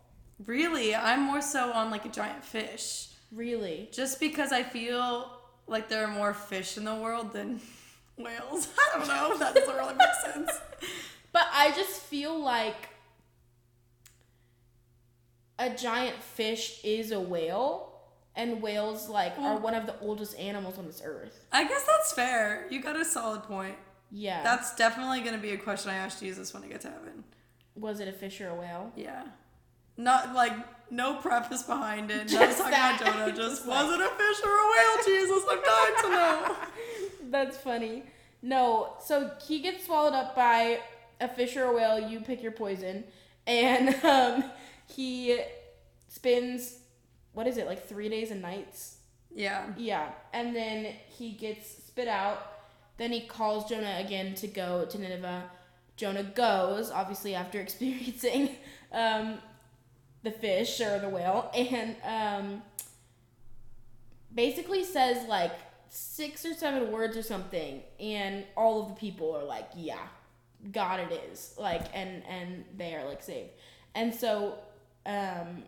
really. 0.46 0.94
I'm 0.94 1.22
more 1.22 1.42
so 1.42 1.72
on 1.72 1.90
like 1.90 2.04
a 2.04 2.08
giant 2.08 2.44
fish, 2.44 3.08
really 3.30 3.88
just 3.92 4.20
because 4.20 4.52
I 4.52 4.62
feel 4.62 5.30
like 5.66 5.88
there 5.88 6.04
are 6.04 6.10
more 6.10 6.34
fish 6.34 6.76
in 6.76 6.84
the 6.84 6.94
world 6.94 7.32
than 7.32 7.60
whales. 8.16 8.68
I 8.94 8.98
don't 8.98 9.08
know. 9.08 9.38
That 9.38 9.54
doesn't 9.54 9.74
really 9.74 9.94
make 9.94 10.14
sense. 10.24 10.50
but 11.32 11.46
i 11.50 11.70
just 11.70 12.02
feel 12.02 12.38
like 12.38 12.90
a 15.62 15.76
giant 15.76 16.22
fish 16.22 16.80
is 16.84 17.12
a 17.12 17.20
whale, 17.20 17.92
and 18.34 18.60
whales 18.62 19.08
like 19.08 19.38
are 19.38 19.56
one 19.58 19.74
of 19.74 19.86
the 19.86 19.94
oldest 20.00 20.38
animals 20.38 20.78
on 20.78 20.86
this 20.86 21.02
earth. 21.04 21.46
I 21.52 21.64
guess 21.64 21.84
that's 21.84 22.12
fair. 22.12 22.66
You 22.70 22.82
got 22.82 22.96
a 22.98 23.04
solid 23.04 23.42
point. 23.44 23.76
Yeah. 24.10 24.42
That's 24.42 24.74
definitely 24.74 25.20
going 25.20 25.34
to 25.34 25.40
be 25.40 25.52
a 25.52 25.56
question 25.56 25.90
I 25.90 25.94
ask 25.94 26.20
Jesus 26.20 26.52
when 26.52 26.62
I 26.64 26.66
get 26.68 26.80
to 26.82 26.88
heaven. 26.90 27.24
was 27.74 28.00
it 28.00 28.08
a 28.08 28.12
fish 28.12 28.40
or 28.40 28.48
a 28.48 28.54
whale? 28.54 28.92
Yeah. 28.96 29.24
Not 29.96 30.34
like 30.34 30.52
no 30.90 31.14
preface 31.16 31.62
behind 31.62 32.10
it. 32.10 32.28
Just 32.28 32.58
talking 32.58 32.72
that. 32.72 33.00
about 33.00 33.14
Jonah. 33.14 33.32
Just 33.36 33.56
Just 33.56 33.66
like- 33.66 33.86
was 33.86 33.94
it 33.94 34.00
a 34.00 34.08
fish 34.08 34.44
or 34.44 34.50
a 34.50 34.66
whale? 34.70 35.04
Jesus, 35.04 35.42
I'm 35.50 35.62
dying 35.62 36.02
to 36.02 36.08
know. 36.10 36.56
That's 37.30 37.56
funny. 37.56 38.02
No, 38.42 38.94
so 39.04 39.30
he 39.46 39.60
gets 39.60 39.86
swallowed 39.86 40.14
up 40.14 40.34
by 40.34 40.80
a 41.20 41.28
fish 41.28 41.56
or 41.56 41.64
a 41.64 41.72
whale. 41.74 42.00
You 42.00 42.20
pick 42.20 42.42
your 42.42 42.52
poison, 42.52 43.04
and 43.46 43.94
um, 44.04 44.44
he 44.92 45.40
spends 46.08 46.78
what 47.32 47.46
is 47.46 47.56
it 47.56 47.66
like 47.66 47.86
three 47.86 48.08
days 48.08 48.30
and 48.30 48.42
nights? 48.42 48.98
Yeah. 49.34 49.66
Yeah, 49.76 50.10
and 50.32 50.54
then 50.54 50.94
he 51.08 51.32
gets 51.32 51.84
spit 51.84 52.08
out. 52.08 52.46
Then 52.98 53.12
he 53.12 53.22
calls 53.22 53.68
Jonah 53.68 54.02
again 54.04 54.34
to 54.36 54.46
go 54.46 54.84
to 54.84 54.98
Nineveh. 54.98 55.44
Jonah 55.96 56.24
goes, 56.24 56.90
obviously 56.90 57.34
after 57.34 57.60
experiencing 57.66 58.56
um, 58.92 59.38
the 60.22 60.30
fish 60.30 60.80
or 60.80 60.98
the 60.98 61.08
whale, 61.08 61.50
and 61.54 61.96
um, 62.04 62.62
basically 64.34 64.84
says 64.84 65.26
like 65.26 65.52
six 65.88 66.44
or 66.44 66.54
seven 66.54 66.92
words 66.92 67.16
or 67.16 67.22
something, 67.22 67.82
and 67.98 68.44
all 68.56 68.82
of 68.82 68.88
the 68.90 68.94
people 68.94 69.34
are 69.34 69.44
like, 69.44 69.68
"Yeah, 69.74 70.06
God, 70.70 71.00
it 71.00 71.12
is." 71.30 71.54
Like, 71.58 71.82
and 71.94 72.22
and 72.28 72.64
they 72.76 72.94
are 72.94 73.04
like 73.04 73.22
saved, 73.22 73.50
and 73.94 74.14
so 74.14 74.58
um, 75.06 75.62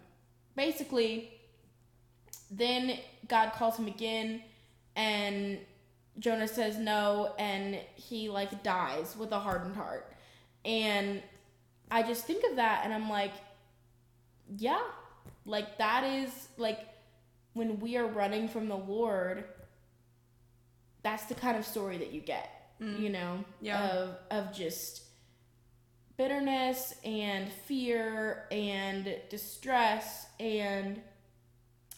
basically, 0.56 1.30
then 2.50 2.98
God 3.28 3.52
calls 3.52 3.76
him 3.78 3.86
again, 3.86 4.42
and 4.96 5.58
Jonah 6.18 6.48
says 6.48 6.78
no, 6.78 7.34
and 7.38 7.78
he 7.96 8.28
like 8.28 8.62
dies 8.62 9.16
with 9.18 9.32
a 9.32 9.38
hardened 9.38 9.74
heart. 9.76 10.12
And 10.64 11.22
I 11.90 12.02
just 12.02 12.24
think 12.26 12.44
of 12.48 12.56
that 12.56 12.82
and 12.84 12.94
I'm 12.94 13.10
like, 13.10 13.32
yeah, 14.56 14.80
like 15.44 15.78
that 15.78 16.04
is 16.04 16.48
like 16.56 16.78
when 17.54 17.80
we 17.80 17.96
are 17.96 18.06
running 18.06 18.48
from 18.48 18.68
the 18.68 18.76
Lord, 18.76 19.44
that's 21.02 21.24
the 21.26 21.34
kind 21.34 21.56
of 21.58 21.66
story 21.66 21.98
that 21.98 22.12
you 22.12 22.20
get, 22.20 22.48
you 22.78 23.08
know, 23.10 23.44
Yeah. 23.60 23.82
of 23.88 24.16
of 24.30 24.52
just 24.52 25.02
bitterness 26.16 26.94
and 27.05 27.50
fear 27.50 28.44
and 28.50 29.16
distress 29.29 30.27
and 30.38 31.00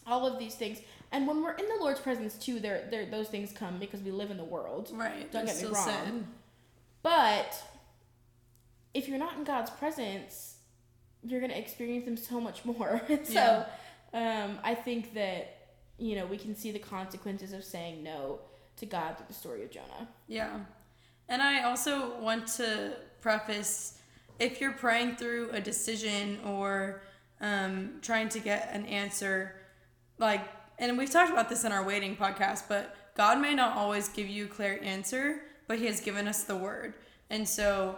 all 0.05 0.25
of 0.25 0.39
these 0.39 0.55
things. 0.55 0.79
And 1.11 1.27
when 1.27 1.41
we're 1.41 1.53
in 1.53 1.67
the 1.67 1.77
Lord's 1.79 1.99
presence 1.99 2.35
too, 2.35 2.59
there 2.59 2.87
there 2.89 3.05
those 3.05 3.27
things 3.27 3.51
come 3.53 3.77
because 3.79 4.01
we 4.01 4.11
live 4.11 4.31
in 4.31 4.37
the 4.37 4.43
world. 4.43 4.89
Right. 4.93 5.31
Don't 5.31 5.45
get 5.45 5.61
me 5.61 5.67
wrong. 5.67 6.27
But 7.03 7.61
if 8.93 9.07
you're 9.07 9.19
not 9.19 9.37
in 9.37 9.43
God's 9.43 9.71
presence, 9.71 10.55
you're 11.23 11.41
gonna 11.41 11.53
experience 11.53 12.05
them 12.05 12.17
so 12.17 12.41
much 12.41 12.65
more. 12.65 13.01
so 13.23 13.65
um, 14.13 14.59
I 14.63 14.75
think 14.75 15.13
that 15.13 15.69
you 15.97 16.15
know 16.15 16.25
we 16.25 16.37
can 16.37 16.55
see 16.55 16.71
the 16.71 16.79
consequences 16.79 17.53
of 17.53 17.63
saying 17.63 18.03
no 18.03 18.39
to 18.77 18.85
God 18.85 19.17
through 19.17 19.27
the 19.27 19.33
story 19.33 19.63
of 19.63 19.71
Jonah. 19.71 20.07
Yeah. 20.27 20.59
And 21.29 21.41
I 21.41 21.63
also 21.63 22.17
want 22.19 22.47
to 22.55 22.93
preface 23.21 23.97
if 24.39 24.61
you're 24.61 24.73
praying 24.73 25.15
through 25.15 25.49
a 25.51 25.59
decision 25.59 26.39
or 26.45 27.01
um, 27.41 27.93
trying 28.01 28.29
to 28.29 28.39
get 28.39 28.69
an 28.71 28.85
answer, 28.85 29.55
like, 30.17 30.41
and 30.79 30.97
we've 30.97 31.09
talked 31.09 31.31
about 31.31 31.49
this 31.49 31.63
in 31.63 31.71
our 31.71 31.83
waiting 31.83 32.15
podcast, 32.15 32.63
but 32.67 32.95
God 33.15 33.39
may 33.39 33.55
not 33.55 33.75
always 33.75 34.09
give 34.09 34.27
you 34.27 34.45
a 34.45 34.47
clear 34.47 34.79
answer, 34.83 35.41
but 35.67 35.79
He 35.79 35.85
has 35.87 35.99
given 35.99 36.27
us 36.27 36.43
the 36.43 36.55
word. 36.55 36.93
And 37.29 37.47
so 37.47 37.97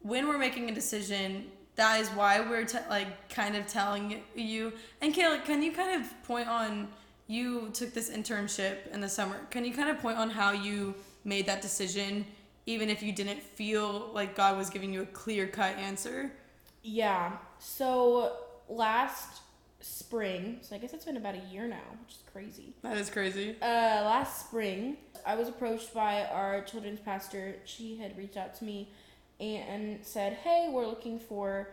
when 0.00 0.26
we're 0.26 0.38
making 0.38 0.70
a 0.70 0.74
decision, 0.74 1.46
that 1.76 2.00
is 2.00 2.08
why 2.10 2.40
we're 2.40 2.64
te- 2.64 2.78
like 2.88 3.28
kind 3.28 3.56
of 3.56 3.66
telling 3.66 4.22
you. 4.34 4.72
And 5.00 5.14
Kayla, 5.14 5.44
can 5.44 5.62
you 5.62 5.72
kind 5.72 6.00
of 6.00 6.22
point 6.24 6.48
on 6.48 6.88
you 7.26 7.70
took 7.72 7.94
this 7.94 8.10
internship 8.10 8.90
in 8.92 9.00
the 9.00 9.08
summer? 9.08 9.36
Can 9.50 9.64
you 9.64 9.72
kind 9.72 9.88
of 9.88 9.98
point 10.00 10.18
on 10.18 10.30
how 10.30 10.52
you 10.52 10.94
made 11.24 11.46
that 11.46 11.62
decision, 11.62 12.24
even 12.66 12.88
if 12.88 13.02
you 13.02 13.12
didn't 13.12 13.42
feel 13.42 14.10
like 14.12 14.34
God 14.34 14.56
was 14.56 14.70
giving 14.70 14.92
you 14.92 15.02
a 15.02 15.06
clear 15.06 15.46
cut 15.46 15.76
answer? 15.76 16.30
Yeah. 16.82 17.32
So 17.58 18.36
last 18.68 19.42
spring, 19.80 20.58
so 20.60 20.74
I 20.74 20.78
guess 20.78 20.92
it's 20.92 21.04
been 21.04 21.16
about 21.16 21.34
a 21.34 21.42
year 21.52 21.66
now, 21.66 21.78
which 22.04 22.16
is 22.16 22.22
crazy. 22.32 22.74
That 22.82 22.96
is 22.96 23.10
crazy. 23.10 23.56
Uh, 23.60 23.64
last 23.64 24.46
spring, 24.46 24.98
I 25.26 25.36
was 25.36 25.48
approached 25.48 25.94
by 25.94 26.24
our 26.24 26.62
children's 26.62 27.00
pastor. 27.00 27.56
She 27.64 27.96
had 27.96 28.16
reached 28.16 28.36
out 28.36 28.54
to 28.56 28.64
me 28.64 28.90
and 29.38 29.98
said, 30.02 30.34
"Hey, 30.34 30.68
we're 30.70 30.86
looking 30.86 31.18
for 31.18 31.68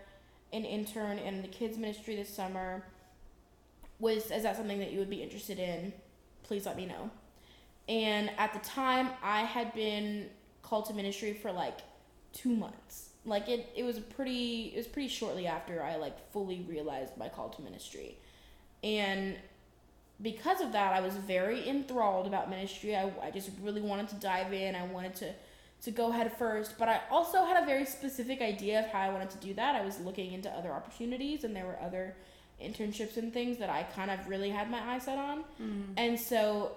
an 0.53 0.63
intern 0.63 1.19
in 1.19 1.41
the 1.41 1.47
kids 1.47 1.77
ministry 1.77 2.15
this 2.15 2.29
summer. 2.29 2.85
Was 3.99 4.31
is 4.31 4.43
that 4.43 4.55
something 4.55 4.79
that 4.79 4.91
you 4.91 4.99
would 4.99 5.09
be 5.09 5.21
interested 5.21 5.59
in? 5.59 5.91
Please 6.43 6.65
let 6.65 6.77
me 6.77 6.85
know." 6.85 7.09
And 7.89 8.29
at 8.37 8.53
the 8.53 8.59
time, 8.59 9.09
I 9.21 9.41
had 9.41 9.73
been 9.73 10.29
called 10.67 10.85
to 10.85 10.93
ministry 10.93 11.33
for 11.33 11.51
like 11.51 11.79
two 12.33 12.53
months. 12.55 13.09
Like 13.25 13.49
it, 13.49 13.69
it 13.75 13.83
was 13.83 13.99
pretty, 13.99 14.71
it 14.73 14.77
was 14.77 14.87
pretty 14.87 15.09
shortly 15.09 15.47
after 15.47 15.83
I 15.83 15.95
like 15.95 16.31
fully 16.31 16.65
realized 16.67 17.17
my 17.17 17.29
call 17.29 17.49
to 17.49 17.61
ministry, 17.61 18.17
and 18.83 19.35
because 20.21 20.61
of 20.61 20.71
that, 20.71 20.93
I 20.93 21.01
was 21.01 21.13
very 21.15 21.67
enthralled 21.69 22.25
about 22.25 22.49
ministry. 22.49 22.95
I, 22.95 23.11
I 23.21 23.29
just 23.31 23.51
really 23.61 23.81
wanted 23.81 24.07
to 24.09 24.15
dive 24.15 24.51
in. 24.51 24.75
I 24.75 24.85
wanted 24.85 25.13
to, 25.15 25.33
to 25.83 25.91
go 25.91 26.09
head 26.09 26.35
first. 26.37 26.77
But 26.79 26.89
I 26.89 27.01
also 27.11 27.45
had 27.45 27.61
a 27.61 27.65
very 27.65 27.85
specific 27.85 28.41
idea 28.41 28.79
of 28.79 28.87
how 28.87 29.01
I 29.01 29.09
wanted 29.09 29.29
to 29.31 29.37
do 29.37 29.53
that. 29.53 29.75
I 29.75 29.85
was 29.85 29.99
looking 29.99 30.33
into 30.33 30.49
other 30.49 30.71
opportunities, 30.71 31.43
and 31.43 31.55
there 31.55 31.65
were 31.65 31.79
other 31.79 32.15
internships 32.59 33.17
and 33.17 33.31
things 33.31 33.59
that 33.59 33.69
I 33.69 33.83
kind 33.83 34.09
of 34.09 34.27
really 34.27 34.49
had 34.49 34.71
my 34.71 34.79
eyes 34.79 35.03
set 35.03 35.19
on. 35.19 35.43
Mm-hmm. 35.61 35.93
And 35.97 36.19
so 36.19 36.71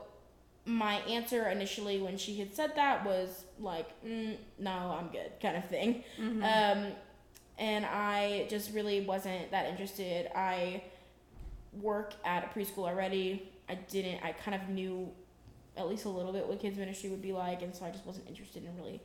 my 0.71 0.97
answer 1.01 1.49
initially 1.49 2.01
when 2.01 2.17
she 2.17 2.39
had 2.39 2.55
said 2.55 2.77
that 2.77 3.05
was 3.05 3.45
like, 3.59 3.89
mm, 4.05 4.37
no, 4.59 4.71
I'm 4.71 5.09
good, 5.09 5.33
kind 5.43 5.57
of 5.57 5.69
thing. 5.69 6.05
Um, 6.45 6.93
and 7.59 7.85
I 7.85 8.47
just 8.49 8.73
really 8.73 9.01
wasn't 9.01 9.51
that 9.51 9.67
interested. 9.67 10.31
I 10.35 10.83
work 11.81 12.15
at 12.25 12.45
a 12.45 12.59
preschool 12.59 12.89
already. 12.89 13.51
I 13.69 13.75
didn't, 13.75 14.23
I 14.25 14.33
kind 14.33 14.61
of 14.61 14.69
knew 14.69 15.11
at 15.77 15.89
least 15.89 16.05
a 16.05 16.09
little 16.09 16.33
bit 16.33 16.47
what 16.47 16.61
kids 16.61 16.79
ministry 16.79 17.11
would 17.11 17.23
be 17.23 17.33
like, 17.33 17.63
and 17.63 17.75
so 17.75 17.85
I 17.85 17.91
just 17.91 18.07
wasn't 18.07 18.29
interested 18.29 18.65
in 18.65 18.77
really 18.77 19.01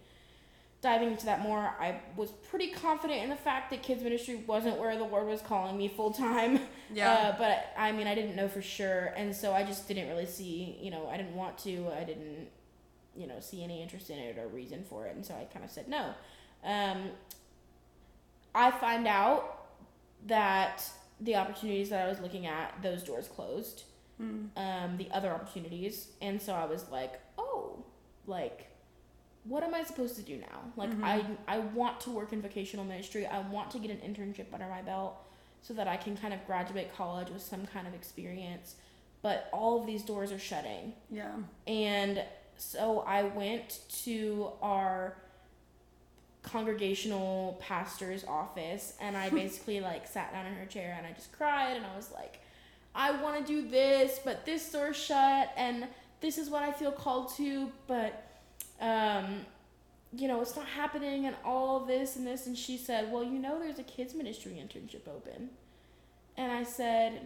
diving 0.86 1.10
into 1.10 1.26
that 1.26 1.42
more. 1.42 1.74
I 1.80 2.00
was 2.16 2.30
pretty 2.30 2.68
confident 2.70 3.24
in 3.24 3.30
the 3.32 3.36
fact 3.36 3.72
that 3.72 3.82
kids 3.82 4.04
ministry 4.04 4.44
wasn't 4.46 4.78
where 4.78 4.96
the 4.96 5.04
Lord 5.04 5.28
was 5.28 5.42
calling 5.42 5.76
me 5.76 5.88
full 5.90 6.12
time. 6.12 6.60
Yeah. 6.94 7.12
Uh, 7.12 7.38
but 7.40 7.74
I 7.76 7.92
mean, 7.92 8.06
I 8.06 8.14
didn't 8.14 8.36
know 8.36 8.48
for 8.48 8.62
sure, 8.62 9.12
and 9.18 9.36
so 9.36 9.54
I 9.54 9.64
just 9.64 9.88
didn't 9.88 10.08
really 10.08 10.28
see, 10.28 10.78
you 10.80 10.92
know, 10.92 11.10
I 11.10 11.18
didn't 11.18 11.36
want 11.36 11.58
to, 11.60 11.88
I 12.00 12.04
didn't, 12.04 12.48
you 13.18 13.26
know, 13.26 13.40
see 13.40 13.64
any 13.64 13.82
interest 13.82 14.12
in 14.12 14.20
it 14.20 14.38
or 14.38 14.48
reason 14.48 14.84
for 14.88 15.08
it, 15.08 15.16
and 15.16 15.26
so 15.26 15.34
I 15.34 15.46
kind 15.52 15.66
of 15.66 15.72
said 15.72 15.88
no. 15.88 16.14
Um, 16.64 17.10
I 18.54 18.70
find 18.70 19.08
out 19.08 19.66
that 20.28 20.84
the 21.20 21.36
opportunities 21.36 21.90
that 21.90 22.06
I 22.06 22.08
was 22.08 22.20
looking 22.20 22.46
at, 22.46 22.76
those 22.84 23.02
doors 23.02 23.28
closed. 23.28 23.86
Um, 24.56 24.98
the 24.98 25.10
other 25.12 25.32
opportunities, 25.32 26.10
and 26.22 26.40
so 26.40 26.54
I 26.54 26.66
was 26.66 26.88
like, 26.92 27.20
oh, 27.40 27.84
like, 28.28 28.68
what 29.48 29.64
am 29.64 29.74
I 29.74 29.84
supposed 29.84 30.16
to 30.16 30.22
do 30.22 30.38
now? 30.38 30.60
Like, 30.76 30.90
mm-hmm. 30.90 31.04
I 31.04 31.26
I 31.48 31.60
want 31.60 32.02
to 32.02 32.10
work 32.10 32.34
in 32.34 32.42
vocational 32.42 32.86
ministry. 32.86 33.26
I 33.26 33.40
want 33.40 33.72
to 33.72 33.80
get 33.80 33.92
an 33.92 33.98
internship 33.98 34.54
under 34.54 34.68
my 34.68 34.82
belt 34.82 35.16
so 35.62 35.74
that 35.74 35.88
I 35.88 35.98
can 35.98 36.16
kind 36.18 36.34
of 36.34 36.46
graduate 36.46 36.96
college 36.96 37.30
with 37.30 37.42
some 37.42 37.66
kind 37.68 37.88
of 37.88 37.94
experience. 37.94 38.76
But 39.22 39.50
all 39.52 39.80
of 39.80 39.88
these 39.88 40.04
doors 40.04 40.32
are 40.32 40.40
shutting. 40.40 40.94
yeah. 41.10 41.32
And 41.66 42.22
so 42.58 43.00
I 43.08 43.24
went 43.24 43.80
to 44.04 44.52
our 44.62 45.16
congregational 46.44 47.58
pastor's 47.60 48.24
office 48.26 48.94
and 49.02 49.18
I 49.18 49.30
basically 49.42 49.82
like 49.82 50.08
sat 50.08 50.32
down 50.32 50.46
in 50.46 50.54
her 50.54 50.66
chair 50.66 50.96
and 50.98 51.08
I 51.08 51.12
just 51.12 51.32
cried 51.32 51.76
and 51.76 51.86
I 51.86 51.96
was 51.96 52.12
like, 52.12 52.40
I 52.94 53.22
want 53.22 53.46
to 53.46 53.54
do 53.54 53.68
this, 53.68 54.20
but 54.24 54.46
this 54.46 54.72
door's 54.72 54.96
shut 54.96 55.52
and 55.58 55.88
this 56.22 56.38
is 56.38 56.50
what 56.50 56.64
I 56.64 56.72
feel 56.72 56.92
called 56.92 57.36
to, 57.36 57.72
but 57.88 58.25
um 58.80 59.46
you 60.14 60.30
know, 60.30 60.42
it's 60.42 60.56
not 60.56 60.68
happening 60.68 61.26
and 61.26 61.36
all 61.44 61.82
this 61.82 62.16
and 62.16 62.26
this 62.26 62.48
and 62.48 62.58
she 62.58 62.78
said, 62.78 63.12
"Well, 63.12 63.24
you 63.24 63.38
know 63.38 63.60
there's 63.60 63.80
a 63.80 63.84
kids 63.84 64.14
ministry 64.14 64.54
internship 64.54 65.08
open." 65.08 65.50
And 66.38 66.52
I 66.52 66.64
said, 66.64 67.20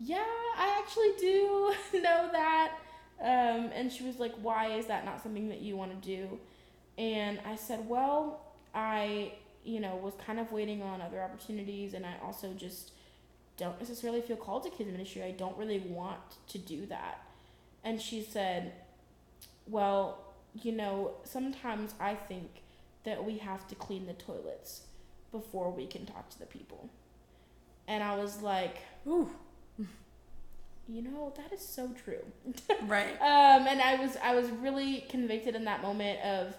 "Yeah, 0.00 0.24
I 0.56 0.80
actually 0.80 1.12
do 1.18 1.74
know 2.00 2.28
that." 2.32 2.72
Um, 3.22 3.70
and 3.72 3.92
she 3.92 4.02
was 4.02 4.18
like, 4.18 4.34
Why 4.42 4.72
is 4.72 4.86
that 4.86 5.04
not 5.04 5.22
something 5.22 5.48
that 5.48 5.60
you 5.60 5.76
want 5.76 6.02
to 6.02 6.06
do? 6.06 6.40
And 6.98 7.38
I 7.46 7.54
said, 7.54 7.88
Well, 7.88 8.40
I, 8.74 9.32
you 9.64 9.78
know, 9.78 9.94
was 9.96 10.14
kind 10.26 10.40
of 10.40 10.50
waiting 10.50 10.82
on 10.82 11.00
other 11.00 11.22
opportunities, 11.22 11.94
and 11.94 12.04
I 12.04 12.14
also 12.22 12.52
just 12.52 12.90
don't 13.56 13.78
necessarily 13.78 14.22
feel 14.22 14.36
called 14.36 14.64
to 14.64 14.70
kids 14.70 14.90
ministry. 14.90 15.22
I 15.22 15.30
don't 15.30 15.56
really 15.56 15.78
want 15.78 16.18
to 16.48 16.58
do 16.58 16.84
that. 16.86 17.22
And 17.84 18.02
she 18.02 18.22
said, 18.22 18.72
Well, 19.68 20.18
you 20.60 20.72
know, 20.72 21.12
sometimes 21.24 21.94
I 22.00 22.14
think 22.14 22.62
that 23.04 23.24
we 23.24 23.38
have 23.38 23.66
to 23.68 23.74
clean 23.74 24.06
the 24.06 24.12
toilets 24.14 24.82
before 25.30 25.70
we 25.70 25.86
can 25.86 26.04
talk 26.06 26.28
to 26.30 26.38
the 26.38 26.46
people. 26.46 26.88
And 27.88 28.02
I 28.02 28.16
was 28.16 28.42
like, 28.42 28.78
Ooh. 29.06 29.30
you 30.88 31.02
know, 31.02 31.32
that 31.36 31.52
is 31.52 31.66
so 31.66 31.90
true. 32.04 32.24
Right. 32.86 33.12
Um, 33.20 33.66
and 33.66 33.80
I 33.80 33.94
was 33.96 34.16
I 34.22 34.34
was 34.34 34.50
really 34.50 35.04
convicted 35.08 35.54
in 35.54 35.64
that 35.64 35.82
moment 35.82 36.20
of 36.20 36.56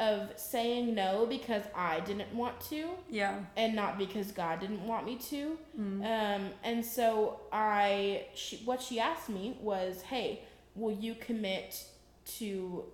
of 0.00 0.30
saying 0.36 0.94
no 0.94 1.26
because 1.26 1.62
I 1.74 2.00
didn't 2.00 2.32
want 2.34 2.58
to 2.70 2.88
Yeah. 3.10 3.38
and 3.56 3.74
not 3.74 3.98
because 3.98 4.32
God 4.32 4.58
didn't 4.60 4.86
want 4.86 5.04
me 5.04 5.16
to. 5.16 5.58
Mm. 5.78 6.00
Um, 6.04 6.50
and 6.64 6.82
so 6.84 7.40
I, 7.52 8.24
she, 8.34 8.56
what 8.64 8.80
she 8.80 8.98
asked 8.98 9.28
me 9.28 9.58
was, 9.60 10.00
"Hey, 10.00 10.40
will 10.74 10.92
you 10.94 11.14
commit 11.14 11.84
to 12.38 12.84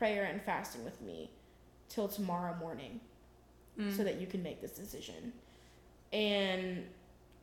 prayer 0.00 0.24
and 0.24 0.40
fasting 0.42 0.82
with 0.84 1.00
me 1.02 1.30
till 1.90 2.08
tomorrow 2.08 2.54
morning, 2.56 3.00
Mm. 3.78 3.96
so 3.96 4.02
that 4.02 4.16
you 4.20 4.26
can 4.26 4.42
make 4.42 4.60
this 4.60 4.72
decision?" 4.72 5.32
And 6.12 6.88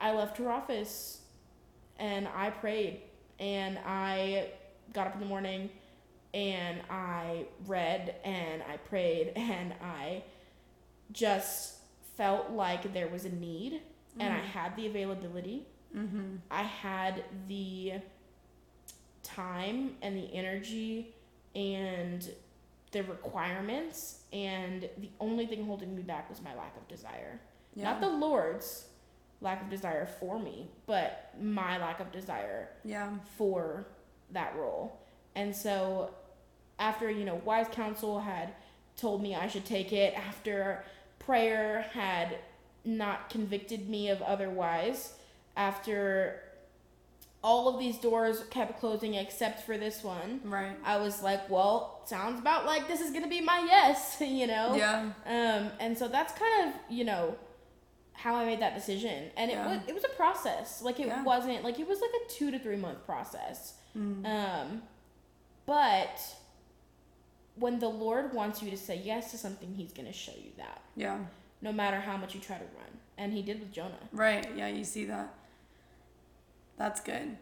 I 0.02 0.12
left 0.13 0.38
her 0.38 0.50
office, 0.52 1.22
and 1.98 2.28
I 2.28 2.50
prayed, 2.50 3.02
and 3.39 3.78
I 3.86 4.52
got 4.91 5.08
up 5.08 5.13
in 5.13 5.20
the 5.20 5.26
morning, 5.28 5.70
and 6.34 6.82
I 6.89 7.46
read, 7.65 8.15
and 8.24 8.62
I 8.63 8.78
prayed, 8.78 9.34
and 9.36 9.74
I 9.82 10.24
just 11.12 11.76
felt 12.17 12.50
like 12.50 12.91
there 12.93 13.08
was 13.08 13.24
a 13.26 13.30
need 13.30 13.82
and 14.20 14.34
I 14.34 14.39
had 14.39 14.76
the 14.76 14.88
availability. 14.88 15.67
Mm-hmm. 15.96 16.38
I 16.50 16.63
had 16.63 17.24
the 17.48 17.93
time 19.24 19.96
and 20.02 20.17
the 20.17 20.34
energy 20.34 21.13
and 21.56 22.28
the 22.91 23.04
requirements, 23.04 24.19
and 24.32 24.89
the 24.97 25.10
only 25.19 25.45
thing 25.45 25.65
holding 25.65 25.95
me 25.95 26.02
back 26.02 26.30
was 26.30 26.41
my 26.41 26.56
lack 26.56 26.76
of 26.78 26.88
desire. 26.88 27.39
Yeah. 27.76 27.84
Not 27.86 28.02
the 28.02 28.10
Lord's 28.10 28.86
lack 29.41 29.62
of 29.62 29.69
desire 29.69 30.06
for 30.06 30.39
me, 30.39 30.69
but 30.86 31.32
my 31.39 31.78
lack 31.78 32.00
of 32.00 32.12
desire 32.12 32.69
yeah. 32.84 33.12
for 33.38 33.86
that 34.32 34.56
role. 34.56 35.00
And 35.36 35.56
so 35.56 36.12
after, 36.80 37.10
you 37.12 37.26
know, 37.26 37.41
wise 37.45 37.67
counsel 37.71 38.19
had 38.19 38.54
told 38.95 39.21
me 39.21 39.36
I 39.36 39.47
should 39.47 39.65
take 39.65 39.93
it, 39.93 40.13
after 40.15 40.84
prayer 41.19 41.86
had 41.91 42.39
not 42.84 43.30
convicted 43.30 43.89
me 43.89 44.10
of 44.10 44.21
otherwise, 44.21 45.13
after 45.56 46.41
all 47.47 47.69
of 47.69 47.79
these 47.79 47.97
doors 47.97 48.43
kept 48.49 48.77
closing 48.81 49.13
except 49.15 49.65
for 49.65 49.77
this 49.77 50.03
one, 50.03 50.41
Right. 50.43 50.75
I 50.83 50.97
was 50.97 51.23
like, 51.23 51.49
well, 51.49 52.01
sounds 52.05 52.39
about 52.41 52.65
like 52.65 52.89
this 52.89 52.99
is 52.99 53.12
going 53.12 53.23
to 53.23 53.29
be 53.29 53.39
my 53.39 53.60
yes, 53.65 54.17
you 54.41 54.47
know? 54.47 54.75
Yeah. 54.75 55.12
Um, 55.25 55.71
and 55.79 55.97
so 55.97 56.10
that's 56.10 56.33
kind 56.33 56.67
of, 56.67 56.73
you 56.89 57.05
know, 57.05 57.36
how 58.12 58.36
I 58.36 58.43
made 58.45 58.60
that 58.60 58.75
decision. 58.75 59.31
And 59.38 59.49
it 59.49 59.53
Yeah. 59.53 59.67
was 59.77 59.79
it 59.88 59.95
was 59.95 60.03
a 60.03 60.10
process. 60.23 60.81
Like 60.81 60.99
it 60.99 61.07
Yeah. 61.07 61.23
wasn't 61.23 61.63
like 61.63 61.79
it 61.79 61.88
was 61.88 62.01
like 62.01 62.10
a 62.25 62.29
two 62.29 62.51
to 62.51 62.60
three 62.60 62.75
month 62.75 63.05
process. 63.05 63.75
Mm. 63.97 64.25
Um, 64.25 64.81
but 65.65 66.19
when 67.55 67.79
the 67.79 67.88
Lord 67.89 68.33
wants 68.33 68.62
you 68.62 68.69
to 68.71 68.77
say 68.77 68.97
yes 69.03 69.31
to 69.31 69.38
something, 69.38 69.73
He's 69.73 69.93
gonna 69.93 70.12
show 70.13 70.33
you 70.33 70.51
that, 70.57 70.81
Yeah. 70.95 71.17
no 71.62 71.71
matter 71.71 71.99
how 71.99 72.17
much 72.17 72.36
you 72.36 72.41
try 72.41 72.57
to 72.57 72.63
run. 72.79 72.91
And 73.17 73.31
He 73.33 73.41
did 73.41 73.60
with 73.62 73.71
Jonah. 73.71 74.10
Right. 74.12 74.45
Yeah, 74.55 74.67
you 74.67 74.83
see 74.83 75.05
that. 75.05 75.33
That's 76.78 77.00
good. 77.00 77.38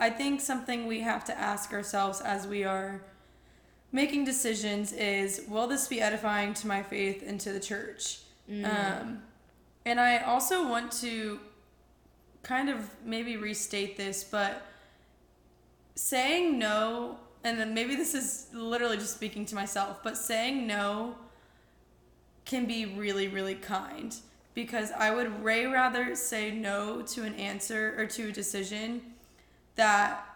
I 0.00 0.10
think 0.10 0.40
something 0.40 0.86
we 0.86 1.00
have 1.00 1.24
to 1.24 1.38
ask 1.38 1.72
ourselves 1.72 2.20
as 2.20 2.46
we 2.46 2.64
are 2.64 3.02
making 3.90 4.24
decisions 4.24 4.92
is 4.92 5.42
will 5.48 5.66
this 5.66 5.88
be 5.88 6.00
edifying 6.00 6.54
to 6.54 6.66
my 6.66 6.82
faith 6.82 7.24
and 7.26 7.40
to 7.40 7.52
the 7.52 7.60
church? 7.60 8.20
Mm. 8.50 8.64
Um, 8.64 9.22
and 9.84 9.98
I 9.98 10.18
also 10.18 10.68
want 10.68 10.92
to 10.92 11.40
kind 12.42 12.68
of 12.68 12.88
maybe 13.04 13.36
restate 13.36 13.96
this, 13.96 14.22
but 14.22 14.62
saying 15.94 16.58
no, 16.58 17.18
and 17.42 17.58
then 17.58 17.74
maybe 17.74 17.96
this 17.96 18.14
is 18.14 18.46
literally 18.52 18.96
just 18.96 19.14
speaking 19.14 19.44
to 19.46 19.54
myself, 19.54 20.02
but 20.04 20.16
saying 20.16 20.66
no 20.66 21.16
can 22.44 22.66
be 22.66 22.86
really, 22.86 23.28
really 23.28 23.54
kind 23.54 24.14
because 24.58 24.90
I 24.90 25.14
would 25.14 25.44
way 25.44 25.66
rather 25.66 26.16
say 26.16 26.50
no 26.50 27.02
to 27.02 27.22
an 27.22 27.36
answer 27.36 27.94
or 27.96 28.06
to 28.06 28.30
a 28.30 28.32
decision 28.32 29.00
that 29.76 30.26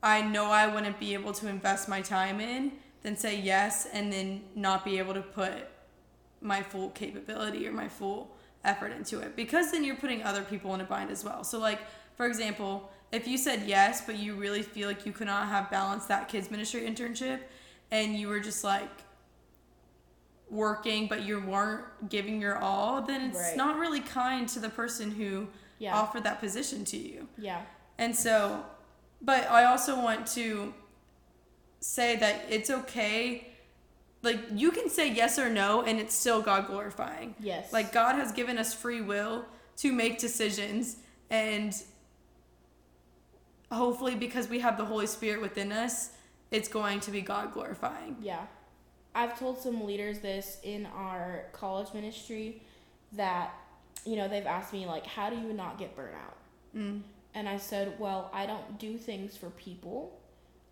I 0.00 0.22
know 0.22 0.44
I 0.44 0.68
wouldn't 0.72 1.00
be 1.00 1.12
able 1.12 1.32
to 1.32 1.48
invest 1.48 1.88
my 1.88 2.02
time 2.02 2.40
in 2.40 2.70
than 3.02 3.16
say 3.16 3.36
yes 3.36 3.88
and 3.92 4.12
then 4.12 4.42
not 4.54 4.84
be 4.84 4.98
able 4.98 5.12
to 5.14 5.22
put 5.22 5.52
my 6.40 6.62
full 6.62 6.90
capability 6.90 7.66
or 7.66 7.72
my 7.72 7.88
full 7.88 8.30
effort 8.62 8.92
into 8.92 9.18
it 9.18 9.34
because 9.34 9.72
then 9.72 9.82
you're 9.82 9.96
putting 9.96 10.22
other 10.22 10.42
people 10.42 10.72
in 10.72 10.80
a 10.80 10.84
bind 10.84 11.10
as 11.10 11.24
well. 11.24 11.42
So 11.42 11.58
like 11.58 11.80
for 12.16 12.26
example, 12.26 12.92
if 13.10 13.26
you 13.26 13.38
said 13.38 13.64
yes 13.66 14.02
but 14.06 14.20
you 14.20 14.36
really 14.36 14.62
feel 14.62 14.86
like 14.86 15.04
you 15.04 15.10
could 15.10 15.26
not 15.26 15.48
have 15.48 15.68
balanced 15.68 16.06
that 16.06 16.28
kids 16.28 16.48
ministry 16.48 16.82
internship 16.82 17.40
and 17.90 18.14
you 18.14 18.28
were 18.28 18.38
just 18.38 18.62
like 18.62 18.88
working 20.52 21.08
but 21.08 21.22
you 21.22 21.40
weren't 21.40 22.08
giving 22.08 22.40
your 22.40 22.58
all, 22.58 23.00
then 23.02 23.22
it's 23.30 23.38
Right. 23.38 23.56
not 23.56 23.78
really 23.78 24.00
kind 24.00 24.48
to 24.50 24.60
the 24.60 24.68
person 24.68 25.10
who 25.10 25.48
Yeah. 25.78 25.96
offered 25.98 26.22
that 26.24 26.38
position 26.38 26.84
to 26.84 26.96
you. 26.96 27.26
Yeah. 27.38 27.62
And 27.98 28.14
so, 28.14 28.64
but 29.20 29.50
I 29.50 29.64
also 29.64 30.00
want 30.00 30.26
to 30.28 30.74
say 31.80 32.16
that 32.16 32.44
it's 32.50 32.70
okay. 32.70 33.48
Like, 34.22 34.38
you 34.52 34.70
can 34.70 34.88
say 34.88 35.08
yes 35.10 35.38
or 35.38 35.48
no, 35.50 35.82
and 35.82 35.98
it's 35.98 36.14
still 36.14 36.42
God 36.42 36.66
glorifying. 36.68 37.34
Yes. 37.40 37.72
Like, 37.72 37.90
God 37.92 38.14
has 38.16 38.30
given 38.30 38.56
us 38.58 38.72
free 38.74 39.00
will 39.00 39.46
to 39.78 39.92
make 39.92 40.18
decisions, 40.18 40.96
and 41.30 41.74
hopefully, 43.72 44.14
because 44.14 44.48
we 44.48 44.60
have 44.60 44.76
the 44.76 44.84
Holy 44.84 45.06
Spirit 45.06 45.40
within 45.40 45.72
us, 45.72 46.10
it's 46.50 46.68
going 46.68 47.00
to 47.00 47.10
be 47.10 47.20
God 47.22 47.52
glorifying. 47.52 48.16
Yeah. 48.20 48.46
I've 49.14 49.38
told 49.38 49.60
some 49.60 49.84
leaders 49.84 50.20
this 50.20 50.58
in 50.62 50.86
our 50.86 51.44
college 51.52 51.92
ministry 51.92 52.62
that, 53.12 53.54
you 54.04 54.16
know, 54.16 54.28
they've 54.28 54.46
asked 54.46 54.72
me, 54.72 54.86
like, 54.86 55.06
how 55.06 55.28
do 55.28 55.36
you 55.36 55.52
not 55.52 55.78
get 55.78 55.96
burnout? 55.96 56.34
Mm. 56.76 57.02
And 57.34 57.48
I 57.48 57.58
said, 57.58 57.98
well, 57.98 58.30
I 58.32 58.46
don't 58.46 58.78
do 58.78 58.96
things 58.96 59.36
for 59.36 59.50
people, 59.50 60.18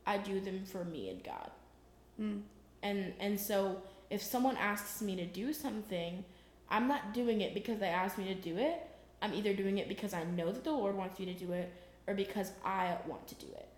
I 0.07 0.19
do 0.19 0.41
them 0.41 0.65
for 0.65 0.85
me 0.85 1.11
and 1.11 1.23
God. 1.23 1.51
Mm. 2.21 2.41
And, 2.83 3.13
and 3.21 3.39
so 3.39 3.83
if 4.09 4.23
someone 4.23 4.57
asks 4.57 5.03
me 5.03 5.17
to 5.17 5.27
do 5.27 5.53
something, 5.53 6.25
I'm 6.71 6.89
not 6.89 7.15
doing 7.15 7.41
it 7.41 7.55
because 7.55 7.79
they 7.79 7.89
asked 7.89 8.19
me 8.19 8.25
to 8.25 8.35
do 8.35 8.57
it. 8.57 8.81
I'm 9.23 9.35
either 9.35 9.53
doing 9.53 9.79
it 9.79 9.89
because 9.89 10.15
I 10.15 10.25
know 10.25 10.51
that 10.51 10.65
the 10.65 10.73
Lord 10.73 10.97
wants 10.97 11.19
me 11.19 11.27
to 11.27 11.35
do 11.35 11.53
it 11.53 11.73
or 12.07 12.15
because 12.15 12.53
I 12.65 12.97
want 13.07 13.27
to 13.29 13.35
do 13.35 13.47
it. 13.53 13.69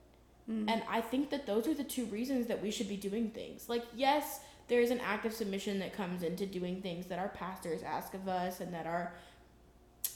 Mm. 0.50 0.70
And 0.70 0.82
I 0.88 1.00
think 1.00 1.30
that 1.30 1.46
those 1.46 1.66
are 1.66 1.74
the 1.74 1.84
two 1.84 2.06
reasons 2.06 2.46
that 2.46 2.62
we 2.62 2.70
should 2.70 2.88
be 2.88 2.96
doing 2.96 3.30
things. 3.30 3.68
Like, 3.68 3.84
yes, 3.94 4.40
there 4.68 4.80
is 4.80 4.90
an 4.90 5.00
act 5.00 5.26
of 5.26 5.32
submission 5.32 5.78
that 5.80 5.92
comes 5.92 6.22
into 6.22 6.46
doing 6.46 6.80
things 6.80 7.06
that 7.06 7.18
our 7.18 7.28
pastors 7.28 7.82
ask 7.82 8.14
of 8.14 8.28
us 8.28 8.60
and 8.60 8.72
that 8.72 8.86
our 8.86 9.12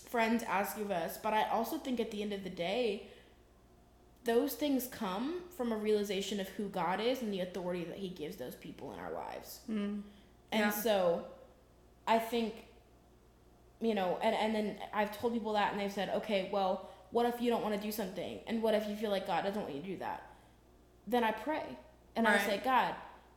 friends 0.09 0.43
ask 0.45 0.79
of 0.79 0.91
us. 0.91 1.19
But 1.19 1.35
I 1.35 1.45
also 1.51 1.79
think 1.79 2.01
at 2.01 2.11
the 2.11 2.23
end 2.23 2.33
of 2.33 2.45
the 2.45 2.51
day, 2.51 3.09
those 4.25 4.55
things 4.55 4.89
come 4.89 5.43
from 5.57 5.73
a 5.73 5.77
realization 5.77 6.41
of 6.41 6.49
who 6.51 6.69
God 6.69 7.01
is 7.01 7.23
and 7.23 7.33
the 7.33 7.41
authority 7.41 7.85
that 7.85 7.97
He 7.99 8.09
gives 8.09 8.37
those 8.37 8.55
people 8.55 8.93
in 8.93 8.99
our 8.99 9.13
lives. 9.13 9.61
Mm. 9.71 10.03
And 10.53 10.61
Yeah. 10.61 10.71
so 10.71 11.25
I 12.07 12.19
think, 12.19 12.55
you 13.81 13.95
know, 13.95 14.19
and, 14.23 14.35
and 14.35 14.55
then 14.55 14.77
I've 14.93 15.17
told 15.17 15.33
people 15.33 15.53
that 15.55 15.73
and 15.73 15.81
they've 15.81 15.93
said, 15.93 16.09
okay, 16.17 16.49
well, 16.53 16.91
what 17.11 17.27
if 17.27 17.41
you 17.41 17.51
don't 17.51 17.63
want 17.63 17.75
to 17.75 17.81
do 17.81 17.93
something? 17.93 18.41
And 18.47 18.63
what 18.63 18.75
if 18.75 18.89
you 18.89 18.97
feel 18.97 19.11
like 19.11 19.27
God 19.27 19.45
doesn't 19.45 19.61
want 19.61 19.75
you 19.75 19.81
to 19.81 19.87
do 19.87 19.97
that? 19.99 20.29
Then 21.07 21.23
I 21.23 21.33
pray. 21.33 21.63
And 22.17 22.27
I 22.27 22.39
say, 22.39 22.61
God, 22.65 22.95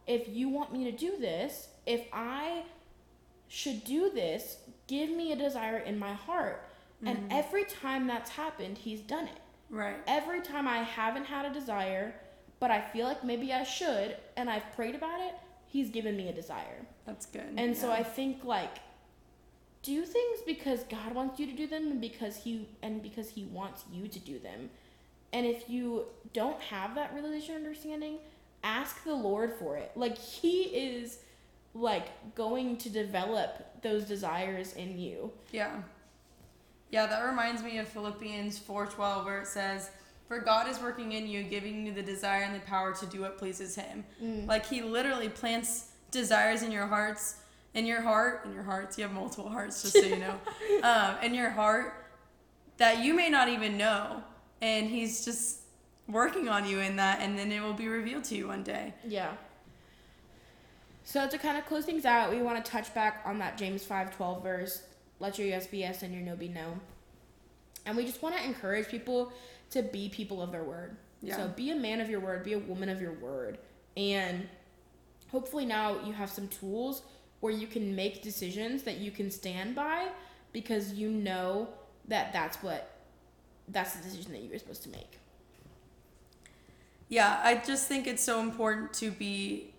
if 0.09 0.27
you 0.27 0.49
want 0.49 0.73
me 0.73 0.83
to 0.85 0.91
do 0.91 1.17
this, 1.19 1.69
if 1.85 2.01
I 2.11 2.63
should 3.47 3.85
do 3.85 4.09
this, 4.09 4.57
give 4.87 5.09
me 5.09 5.31
a 5.31 5.35
desire 5.35 5.77
in 5.77 5.99
my 5.99 6.13
heart. 6.13 6.67
And 7.05 7.17
mm-hmm. 7.17 7.31
every 7.31 7.63
time 7.63 8.07
that's 8.07 8.31
happened, 8.31 8.79
He's 8.79 9.01
done 9.01 9.25
it 9.25 9.39
Right. 9.69 9.97
every 10.07 10.41
time 10.41 10.67
I 10.67 10.79
haven't 10.79 11.25
had 11.25 11.45
a 11.45 11.53
desire, 11.53 12.15
but 12.59 12.71
I 12.71 12.81
feel 12.81 13.05
like 13.05 13.23
maybe 13.23 13.53
I 13.53 13.63
should, 13.63 14.17
and 14.35 14.49
I've 14.49 14.69
prayed 14.75 14.95
about 14.95 15.21
it, 15.21 15.35
he's 15.67 15.91
given 15.91 16.17
me 16.17 16.27
a 16.27 16.33
desire. 16.33 16.85
That's 17.05 17.27
good. 17.27 17.53
And 17.55 17.77
so 17.77 17.91
I 17.91 18.01
think 18.01 18.43
like 18.43 18.77
do 19.83 20.03
things 20.03 20.39
because 20.45 20.83
God 20.89 21.13
wants 21.13 21.39
you 21.39 21.45
to 21.45 21.53
do 21.53 21.67
them 21.67 21.91
and 21.91 22.01
because 22.01 22.35
he 22.35 22.67
and 22.81 23.01
because 23.01 23.29
he 23.29 23.45
wants 23.45 23.83
you 23.91 24.07
to 24.07 24.19
do 24.19 24.39
them. 24.39 24.71
And 25.31 25.45
if 25.45 25.69
you 25.69 26.05
don't 26.33 26.59
have 26.59 26.95
that 26.95 27.13
realization 27.13 27.55
understanding, 27.55 28.17
ask 28.63 29.03
the 29.03 29.13
Lord 29.13 29.53
for 29.53 29.77
it. 29.77 29.91
Like 29.95 30.17
he 30.17 30.63
is 30.63 31.19
like 31.73 32.35
going 32.35 32.77
to 32.77 32.89
develop 32.89 33.81
those 33.81 34.05
desires 34.05 34.73
in 34.73 34.99
you. 34.99 35.31
Yeah. 35.51 35.81
Yeah, 36.91 37.05
that 37.05 37.21
reminds 37.21 37.61
me 37.61 37.77
of 37.77 37.87
Philippians 37.87 38.59
4:12 38.59 39.25
where 39.25 39.41
it 39.41 39.47
says, 39.47 39.91
"For 40.27 40.39
God 40.39 40.67
is 40.67 40.79
working 40.79 41.11
in 41.11 41.27
you, 41.27 41.43
giving 41.43 41.85
you 41.85 41.93
the 41.93 42.01
desire 42.01 42.41
and 42.41 42.55
the 42.55 42.59
power 42.61 42.93
to 42.95 43.05
do 43.05 43.21
what 43.21 43.37
pleases 43.37 43.75
him." 43.75 44.03
Mm. 44.21 44.47
Like 44.47 44.65
he 44.65 44.81
literally 44.81 45.29
plants 45.29 45.91
desires 46.09 46.63
in 46.63 46.71
your 46.71 46.87
hearts, 46.87 47.35
in 47.75 47.85
your 47.85 48.01
heart, 48.01 48.45
in 48.45 48.53
your 48.53 48.63
hearts. 48.63 48.97
You 48.97 49.03
have 49.03 49.13
multiple 49.13 49.49
hearts 49.49 49.83
just 49.83 49.93
so 49.93 50.05
you 50.05 50.17
know. 50.17 50.39
um, 50.83 51.17
in 51.21 51.35
your 51.35 51.51
heart 51.51 51.93
that 52.77 53.03
you 53.03 53.13
may 53.13 53.29
not 53.29 53.49
even 53.49 53.77
know, 53.77 54.23
and 54.61 54.89
he's 54.89 55.23
just 55.23 55.58
working 56.09 56.49
on 56.49 56.67
you 56.67 56.79
in 56.79 56.95
that 56.97 57.19
and 57.21 57.37
then 57.37 57.51
it 57.51 57.61
will 57.61 57.73
be 57.73 57.87
revealed 57.87 58.23
to 58.25 58.35
you 58.35 58.47
one 58.47 58.63
day. 58.63 58.93
Yeah. 59.05 59.31
So 61.03 61.27
to 61.27 61.37
kind 61.37 61.57
of 61.57 61.65
close 61.65 61.85
things 61.85 62.05
out, 62.05 62.31
we 62.31 62.41
want 62.41 62.63
to 62.63 62.71
touch 62.71 62.93
back 62.93 63.21
on 63.25 63.39
that 63.39 63.57
James 63.57 63.83
5:12 63.85 64.43
verse, 64.43 64.83
let 65.19 65.37
your 65.37 65.47
yes 65.47 65.67
be 65.67 65.79
yes 65.79 66.03
and 66.03 66.13
your 66.13 66.23
no 66.23 66.35
be 66.35 66.47
no. 66.47 66.79
And 67.85 67.95
we 67.95 68.05
just 68.05 68.21
want 68.21 68.35
to 68.37 68.43
encourage 68.43 68.87
people 68.87 69.31
to 69.71 69.81
be 69.81 70.09
people 70.09 70.41
of 70.41 70.51
their 70.51 70.63
word. 70.63 70.97
Yeah. 71.21 71.35
So 71.35 71.47
be 71.47 71.71
a 71.71 71.75
man 71.75 72.01
of 72.01 72.09
your 72.09 72.19
word, 72.19 72.43
be 72.43 72.53
a 72.53 72.59
woman 72.59 72.89
of 72.89 73.01
your 73.01 73.13
word. 73.13 73.57
And 73.97 74.47
hopefully 75.31 75.65
now 75.65 75.99
you 76.05 76.13
have 76.13 76.29
some 76.29 76.47
tools 76.47 77.03
where 77.39 77.53
you 77.53 77.67
can 77.67 77.95
make 77.95 78.21
decisions 78.21 78.83
that 78.83 78.97
you 78.97 79.11
can 79.11 79.31
stand 79.31 79.75
by 79.75 80.07
because 80.51 80.93
you 80.93 81.09
know 81.09 81.69
that 82.07 82.33
that's 82.33 82.61
what 82.63 82.95
that's 83.67 83.95
the 83.95 84.03
decision 84.03 84.31
that 84.33 84.41
you 84.41 84.49
were 84.49 84.57
supposed 84.57 84.83
to 84.83 84.89
make. 84.89 85.19
Yeah, 87.09 87.39
I 87.43 87.55
just 87.55 87.87
think 87.87 88.07
it's 88.07 88.23
so 88.23 88.39
important 88.39 88.93
to 88.93 89.11
be 89.11 89.73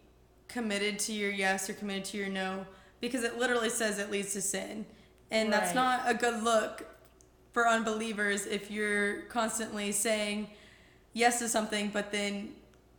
committed 0.48 0.98
to 0.98 1.12
your 1.12 1.30
yes 1.30 1.70
or 1.70 1.74
committed 1.74 2.04
to 2.06 2.18
your 2.18 2.28
no 2.28 2.66
because 3.00 3.22
it 3.24 3.38
literally 3.38 3.70
says 3.70 3.98
it 3.98 4.10
leads 4.10 4.32
to 4.34 4.42
sin. 4.42 4.84
And 5.30 5.52
that's 5.52 5.74
not 5.74 6.02
a 6.06 6.14
good 6.14 6.42
look 6.42 6.84
for 7.52 7.68
unbelievers 7.68 8.46
if 8.46 8.70
you're 8.70 9.22
constantly 9.22 9.92
saying 9.92 10.50
yes 11.12 11.38
to 11.38 11.48
something, 11.48 11.90
but 11.92 12.12
then 12.12 12.50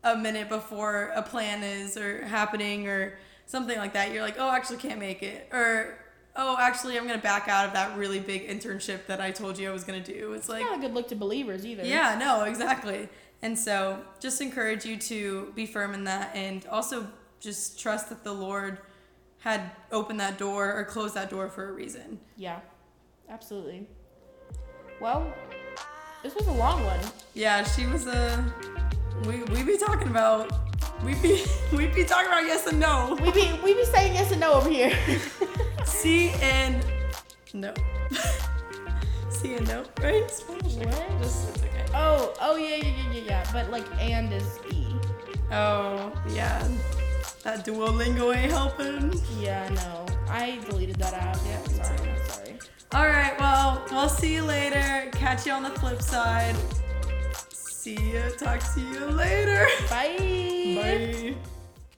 a 0.03 0.15
minute 0.15 0.49
before 0.49 1.11
a 1.15 1.21
plan 1.21 1.61
is 1.63 1.97
or 1.97 2.25
happening 2.25 2.87
or 2.87 3.17
something 3.45 3.77
like 3.77 3.93
that, 3.93 4.11
you're 4.11 4.23
like, 4.23 4.35
oh, 4.39 4.47
I 4.47 4.55
actually 4.55 4.77
can't 4.77 4.99
make 4.99 5.21
it. 5.23 5.47
Or, 5.51 5.97
oh, 6.35 6.57
actually, 6.59 6.97
I'm 6.97 7.05
going 7.05 7.19
to 7.19 7.23
back 7.23 7.47
out 7.47 7.67
of 7.67 7.73
that 7.73 7.97
really 7.97 8.19
big 8.19 8.47
internship 8.47 9.05
that 9.07 9.21
I 9.21 9.31
told 9.31 9.57
you 9.59 9.69
I 9.69 9.73
was 9.73 9.83
going 9.83 10.01
to 10.01 10.13
do. 10.13 10.33
It's 10.33 10.49
like, 10.49 10.63
Not 10.63 10.79
a 10.79 10.81
good 10.81 10.93
look 10.93 11.09
to 11.09 11.15
believers 11.15 11.65
either. 11.65 11.83
yeah, 11.83 12.17
no, 12.17 12.43
exactly. 12.45 13.09
And 13.41 13.57
so 13.57 13.99
just 14.19 14.41
encourage 14.41 14.85
you 14.85 14.97
to 14.97 15.51
be 15.55 15.65
firm 15.65 15.93
in 15.93 16.03
that 16.03 16.35
and 16.35 16.65
also 16.67 17.07
just 17.39 17.79
trust 17.79 18.09
that 18.09 18.23
the 18.23 18.33
Lord 18.33 18.79
had 19.39 19.71
opened 19.91 20.19
that 20.19 20.37
door 20.37 20.71
or 20.73 20.83
closed 20.83 21.15
that 21.15 21.29
door 21.29 21.49
for 21.49 21.69
a 21.69 21.71
reason. 21.71 22.19
Yeah, 22.37 22.59
absolutely. 23.29 23.87
Well, 24.99 25.33
this 26.21 26.35
was 26.35 26.45
a 26.45 26.51
long 26.51 26.83
one. 26.85 26.99
Yeah, 27.33 27.63
she 27.63 27.87
was 27.87 28.05
a. 28.05 28.53
We 29.25 29.41
we 29.43 29.63
be 29.63 29.77
talking 29.77 30.09
about. 30.09 30.51
We 31.03 31.15
be 31.15 31.43
we 31.75 31.87
be 31.87 32.03
talking 32.03 32.27
about 32.27 32.45
yes 32.45 32.67
and 32.67 32.79
no. 32.79 33.17
We 33.19 33.31
be 33.31 33.59
we 33.63 33.73
be 33.73 33.85
saying 33.85 34.13
yes 34.13 34.31
and 34.31 34.39
no 34.39 34.53
over 34.53 34.69
here. 34.69 34.95
C 35.85 36.29
and 36.41 36.85
no. 37.53 37.73
C 39.41 39.55
and 39.55 39.67
no, 39.67 39.83
right? 40.01 40.29
Spanish. 40.29 40.75
What? 40.75 41.21
Just 41.21 41.49
it's 41.49 41.63
okay. 41.63 41.85
oh, 41.95 42.33
oh 42.39 42.55
yeah, 42.57 42.75
yeah, 42.75 42.85
yeah, 42.85 43.11
yeah, 43.13 43.21
yeah. 43.25 43.49
But 43.51 43.71
like 43.71 43.85
and 43.99 44.31
is 44.31 44.59
e. 44.69 44.85
Oh 45.51 46.13
yeah, 46.29 46.67
that 47.43 47.65
Duolingo 47.65 48.35
ain't 48.35 48.51
helping. 48.51 49.13
Yeah, 49.39 49.67
no. 49.69 50.05
I 50.29 50.59
deleted 50.69 50.97
that 50.97 51.13
app. 51.13 51.37
Yeah, 51.47 51.63
sorry. 51.83 52.09
I'm 52.09 52.29
sorry. 52.29 52.59
All 52.93 53.07
right, 53.07 53.39
well, 53.39 53.83
we'll 53.91 54.09
see 54.09 54.35
you 54.35 54.43
later. 54.43 55.09
Catch 55.13 55.47
you 55.47 55.53
on 55.53 55.63
the 55.63 55.71
flip 55.71 56.03
side. 56.03 56.55
See 57.51 57.99
you. 57.99 58.21
Talk 58.37 58.61
to 58.75 58.79
you 58.79 59.07
later. 59.07 59.65
Bye. 59.89 61.33
Bye. 61.35 61.51